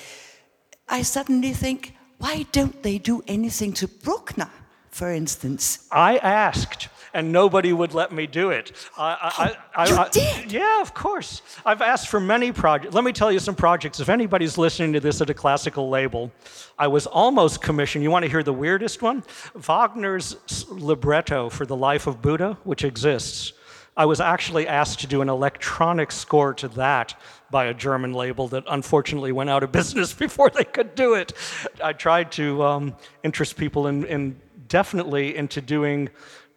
[0.88, 4.50] I suddenly think, why don't they do anything to Bruckner,
[4.90, 5.86] for instance?
[5.90, 8.72] I asked, and nobody would let me do it.
[8.96, 10.52] I, I, I, you I- did?
[10.52, 11.42] Yeah, of course.
[11.64, 12.94] I've asked for many projects.
[12.94, 14.00] Let me tell you some projects.
[14.00, 16.32] If anybody's listening to this at a classical label,
[16.78, 18.02] I was almost commissioned.
[18.04, 19.22] You want to hear the weirdest one?
[19.54, 20.36] Wagner's
[20.68, 23.52] libretto for The Life of Buddha, which exists.
[23.96, 27.18] I was actually asked to do an electronic score to that
[27.50, 31.32] by a German label that unfortunately went out of business before they could do it.
[31.82, 34.38] I tried to um, interest people in, in
[34.68, 36.10] definitely into doing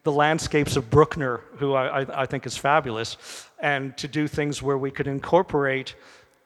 [0.03, 3.17] the landscapes of Bruckner, who I, I, think is fabulous,
[3.59, 5.95] and to do things where we could incorporate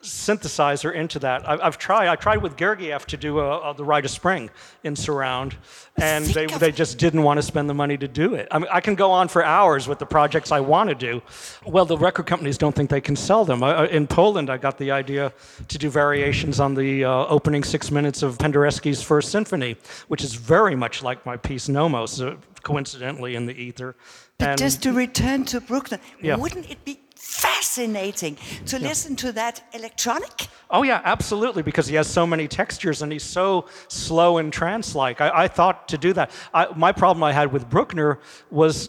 [0.04, 1.48] synthesizer into that.
[1.48, 2.08] I, I've tried.
[2.08, 4.50] I tried with Gergiev to do a, a, the Rite of Spring
[4.82, 5.56] in surround,
[5.96, 8.48] and they, Think they just didn't want to spend the money to do it.
[8.50, 11.22] I mean, I can go on for hours with the projects I want to do.
[11.66, 13.62] Well, the record companies don't think they can sell them.
[13.62, 15.32] I- in Poland, I got the idea
[15.68, 19.76] to do variations on the uh, opening six minutes of Penderecki's First Symphony,
[20.08, 23.94] which is very much like my piece Nommos, uh, coincidentally in the ether.
[24.38, 26.36] But And- just to return to Bruckner, Yeah.
[26.36, 26.98] wouldn't it be
[27.34, 30.48] fascinating to listen to that electronic?
[30.70, 35.20] Oh yeah, absolutely, because he has so many textures and he's so slow and trance-like.
[35.20, 36.30] I, I thought to do that.
[36.52, 38.18] I, my problem I had with Bruckner
[38.50, 38.88] was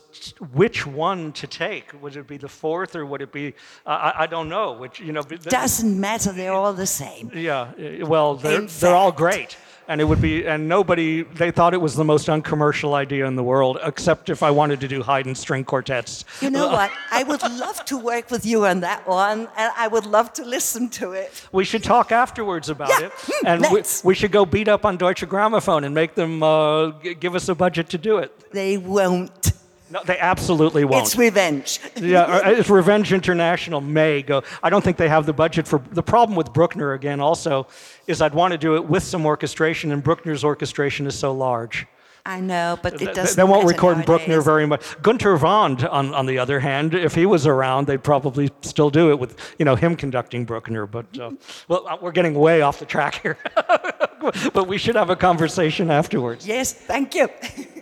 [0.54, 1.94] which one to take.
[2.02, 3.54] Would it be the fourth or would it be?
[3.86, 4.74] Uh, I, I don't know.
[4.74, 5.22] Which you know.
[5.22, 7.32] Doesn't matter, they're all the same.
[7.34, 7.72] yeah.
[8.04, 9.58] Well, they're they're all great.
[9.88, 13.36] And it would be, and nobody, they thought it was the most uncommercial idea in
[13.36, 16.26] the world, except if I wanted to do Haydn string quartets.
[16.42, 16.92] You know what?
[17.12, 20.44] I would love to work with you on that one, and I would love to
[20.44, 21.48] listen to it.
[21.52, 24.86] We should talk afterwards about Yeah, it, hmm, and we, we should go beat up
[24.86, 28.32] on Deutsche Grammophon and make them uh, g- give us a budget to do it.
[28.52, 29.52] They won't.
[29.96, 31.06] No, they absolutely won't.
[31.06, 31.80] It's revenge.
[31.96, 34.44] yeah, uh, it's Revenge International may go.
[34.62, 35.82] I don't think they have the budget for.
[35.92, 37.68] The problem with Bruckner again also
[38.06, 41.88] is I'd want to do it with some orchestration, and Bruckner's orchestration is so large.
[42.26, 44.82] I know, but it doesn't they won't record Bruckner very much.
[45.02, 49.12] Günter Wand, on, on the other hand, if he was around, they'd probably still do
[49.12, 50.88] it with you know him conducting Bruckner.
[50.88, 51.32] But uh,
[51.70, 53.38] well, uh, we're getting way off the track here.
[54.54, 56.46] but we should have a conversation afterwards.
[56.46, 57.30] Yes, thank you.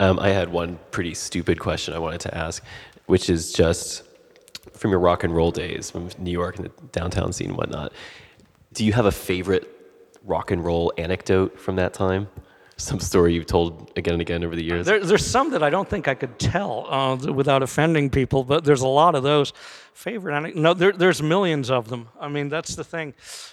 [0.00, 2.64] Um, I had one pretty stupid question I wanted to ask,
[3.04, 4.02] which is just
[4.72, 7.92] from your rock and roll days, from New York and the downtown scene and whatnot.
[8.72, 9.68] Do you have a favorite
[10.24, 12.28] rock and roll anecdote from that time?
[12.80, 14.86] some story you've told again and again over the years?
[14.86, 18.64] There, there's some that I don't think I could tell uh, without offending people, but
[18.64, 19.52] there's a lot of those.
[19.92, 20.60] Favorite anecdote?
[20.60, 22.08] No, there, there's millions of them.
[22.18, 23.12] I mean, that's the thing.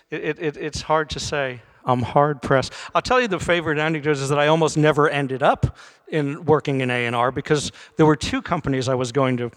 [0.09, 1.61] It, it, it's hard to say.
[1.87, 2.73] I'm hard pressed.
[2.93, 5.77] I'll tell you the favorite anecdote is that I almost never ended up
[6.09, 9.51] in working in A&R because there were two companies I was going to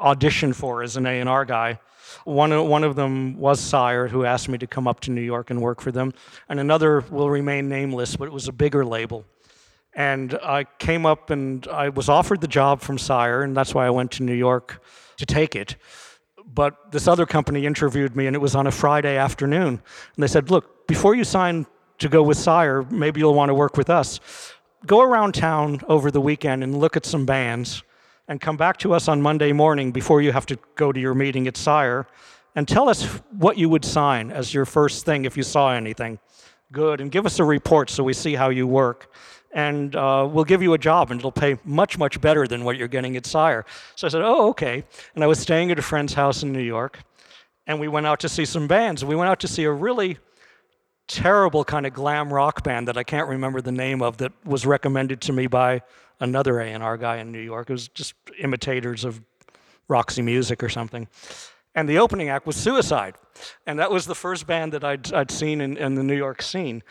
[0.00, 1.78] audition for as an A&R guy.
[2.24, 5.50] One, one of them was Sire, who asked me to come up to New York
[5.50, 6.14] and work for them,
[6.48, 9.24] and another will remain nameless, but it was a bigger label.
[9.94, 13.86] And I came up and I was offered the job from Sire, and that's why
[13.86, 14.82] I went to New York
[15.18, 15.76] to take it.
[16.46, 19.82] But this other company interviewed me, and it was on a Friday afternoon.
[20.14, 21.66] And they said, Look, before you sign
[21.98, 24.20] to go with Sire, maybe you'll want to work with us.
[24.86, 27.82] Go around town over the weekend and look at some bands,
[28.28, 31.14] and come back to us on Monday morning before you have to go to your
[31.14, 32.06] meeting at Sire,
[32.54, 36.18] and tell us what you would sign as your first thing if you saw anything
[36.72, 39.10] good, and give us a report so we see how you work
[39.54, 42.76] and uh, we'll give you a job and it'll pay much, much better than what
[42.76, 43.64] you're getting at Sire.
[43.94, 44.84] So I said, oh, okay.
[45.14, 46.98] And I was staying at a friend's house in New York,
[47.66, 49.04] and we went out to see some bands.
[49.04, 50.18] We went out to see a really
[51.06, 54.64] terrible kind of glam rock band that I can't remember the name of that was
[54.64, 55.82] recommended to me by
[56.20, 57.70] another A&R guy in New York.
[57.70, 59.20] It was just imitators of
[59.88, 61.08] Roxy Music or something.
[61.74, 63.16] And the opening act was Suicide.
[63.66, 66.40] And that was the first band that I'd, I'd seen in, in the New York
[66.40, 66.82] scene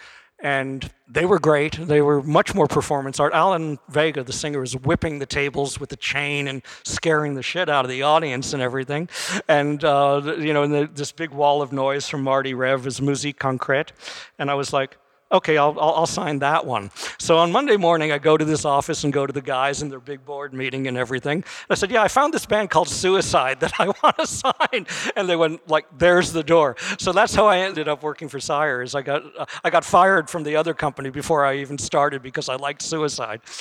[0.44, 1.74] and they were great.
[1.80, 3.34] They were much more performance art.
[3.34, 7.70] Alan Vega, the singer, was whipping the tables with a chain and scaring the shit
[7.70, 9.08] out of the audience and everything.
[9.48, 13.02] And uh, you know, and the, this big wall of noise from Marty Rev is
[13.02, 13.90] Musique Concrète,
[14.38, 14.98] and I was like,
[15.34, 16.92] okay, I'll, I'll, I'll, sign that one.
[17.18, 19.90] So on Monday morning, I go to this office and go to the guys in
[19.90, 21.38] their big board meeting and everything.
[21.38, 24.88] And I said, yeah, I found this band called Suicide that I want to sign.
[25.16, 26.76] And they went like, there's the door.
[27.00, 28.96] So that's how I ended up working for Sires.
[28.96, 32.48] I got, uh, I got fired from the other company before I even started because
[32.48, 33.42] I liked Suicide.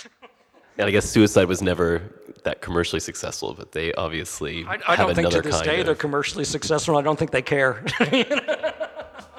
[0.78, 2.00] And I guess Suicide was never
[2.44, 5.86] that commercially successful, but they obviously I, I don't think to this day of...
[5.86, 6.96] they're commercially successful.
[6.96, 7.84] I don't think they care.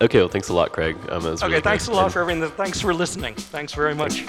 [0.00, 0.96] Okay, well, thanks a lot, Craig.
[1.08, 1.94] Um, okay, really thanks great.
[1.94, 2.48] a lot for everything.
[2.50, 3.34] Thanks for listening.
[3.34, 4.24] Thanks very much.